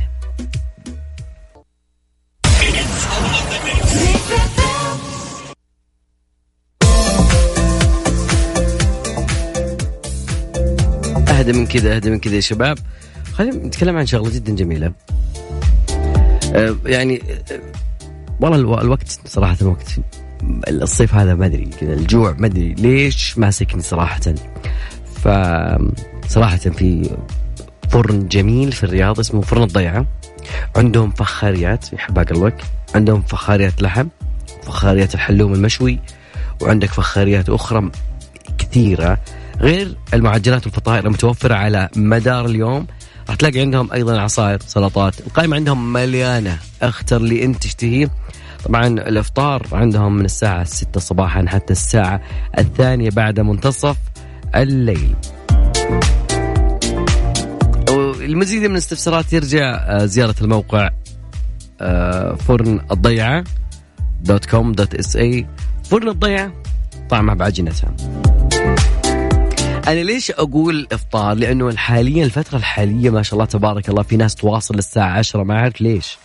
أهدى 11.28 11.52
من 11.52 11.66
كذا 11.66 11.96
أهدى 11.96 12.10
من 12.10 12.18
كذا 12.18 12.34
يا 12.34 12.40
شباب 12.40 12.78
خلينا 13.32 13.56
نتكلم 13.56 13.96
عن 13.96 14.06
شغلة 14.06 14.30
جدا 14.34 14.54
جميلة. 14.54 14.92
أه 16.54 16.76
يعني 16.86 17.22
أه 17.52 17.60
والله 18.40 18.80
الوقت 18.80 19.20
صراحة 19.26 19.56
الوقت 19.62 19.96
الصيف 20.68 21.14
هذا 21.14 21.34
ما 21.34 21.46
أدري 21.46 21.70
كذا 21.80 21.92
الجوع 21.92 22.34
ما 22.38 22.46
أدري 22.46 22.74
ليش 22.74 23.38
ماسكني 23.38 23.82
صراحة. 23.82 24.34
ف 25.14 25.28
صراحة 26.28 26.56
في 26.56 27.10
فرن 27.90 28.28
جميل 28.28 28.72
في 28.72 28.84
الرياض 28.84 29.18
اسمه 29.20 29.40
فرن 29.40 29.62
الضيعة. 29.62 30.06
عندهم 30.76 31.10
فخاريات 31.10 31.92
يحب 31.92 32.18
قلبك 32.18 32.56
عندهم 32.94 33.22
فخاريات 33.22 33.82
لحم 33.82 34.08
فخاريات 34.62 35.14
الحلوم 35.14 35.54
المشوي 35.54 35.98
وعندك 36.62 36.88
فخاريات 36.88 37.48
أخرى 37.48 37.90
كثيرة 38.58 39.18
غير 39.60 39.96
المعجنات 40.14 40.66
والفطائر 40.66 41.06
المتوفرة 41.06 41.54
على 41.54 41.88
مدار 41.96 42.46
اليوم. 42.46 42.86
راح 43.28 43.36
تلاقي 43.36 43.60
عندهم 43.60 43.92
أيضا 43.92 44.20
عصائر 44.20 44.58
سلطات. 44.66 45.20
القائمة 45.20 45.56
عندهم 45.56 45.92
مليانة. 45.92 46.58
أختر 46.82 47.16
اللي 47.16 47.44
أنت 47.44 47.62
تشتهيه 47.62 48.10
طبعا 48.64 48.86
الإفطار 48.86 49.66
عندهم 49.72 50.16
من 50.16 50.24
الساعة 50.24 50.64
6 50.64 51.00
صباحا 51.00 51.44
حتى 51.48 51.72
الساعة 51.72 52.20
الثانية 52.58 53.10
بعد 53.10 53.40
منتصف 53.40 53.96
الليل. 54.54 55.14
المزيد 58.24 58.62
من 58.62 58.72
الاستفسارات 58.72 59.32
يرجع 59.32 59.74
آه، 59.74 60.04
زيارة 60.04 60.34
الموقع 60.40 60.90
آه، 61.80 62.34
فرن 62.34 62.80
الضيعة 62.90 63.44
dot 64.22 64.44
com 64.44 64.72
dot 64.72 64.94
SA. 64.94 65.46
فرن 65.84 66.08
الضيعة 66.08 66.52
طعمها 67.10 67.34
بعجنتها 67.34 67.96
أنا 69.88 70.00
ليش 70.00 70.30
أقول 70.30 70.86
إفطار؟ 70.92 71.34
لأنه 71.34 71.76
حاليا 71.76 72.24
الفترة 72.24 72.58
الحالية 72.58 73.10
ما 73.10 73.22
شاء 73.22 73.34
الله 73.34 73.44
تبارك 73.44 73.88
الله 73.88 74.02
في 74.02 74.16
ناس 74.16 74.34
تواصل 74.34 74.74
الساعة 74.74 75.18
10 75.18 75.42
ما 75.42 75.54
اعرف 75.58 75.80
ليش؟ 75.80 76.18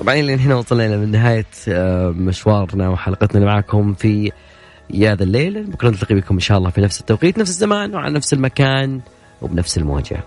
وبعدين 0.00 0.26
لين 0.26 0.38
هنا 0.38 0.54
وصلنا 0.54 0.96
من 0.96 1.10
نهاية 1.10 1.46
آه، 1.68 2.08
مشوارنا 2.08 2.88
وحلقتنا 2.88 3.44
معكم 3.44 3.94
في 3.94 4.32
يا 4.90 5.14
ذا 5.14 5.22
الليل. 5.22 5.64
بكرة 5.64 5.88
نلتقي 5.90 6.14
بكم 6.14 6.34
إن 6.34 6.40
شاء 6.40 6.58
الله 6.58 6.70
في 6.70 6.80
نفس 6.80 7.00
التوقيت 7.00 7.38
نفس 7.38 7.50
الزمان 7.50 7.94
وعلى 7.94 8.14
نفس 8.14 8.32
المكان 8.32 9.00
وبنفس 9.42 9.78
الموجه 9.78 10.20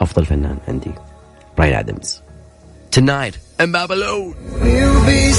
أفضل 0.00 0.24
فنان 0.24 0.58
عندي 0.68 0.90
براين 1.58 1.74
أدمز. 1.74 2.20
Tonight 2.96 3.34
in 3.60 3.72
Babylon. 3.72 4.34
We'll 4.62 5.00
be 5.06 5.32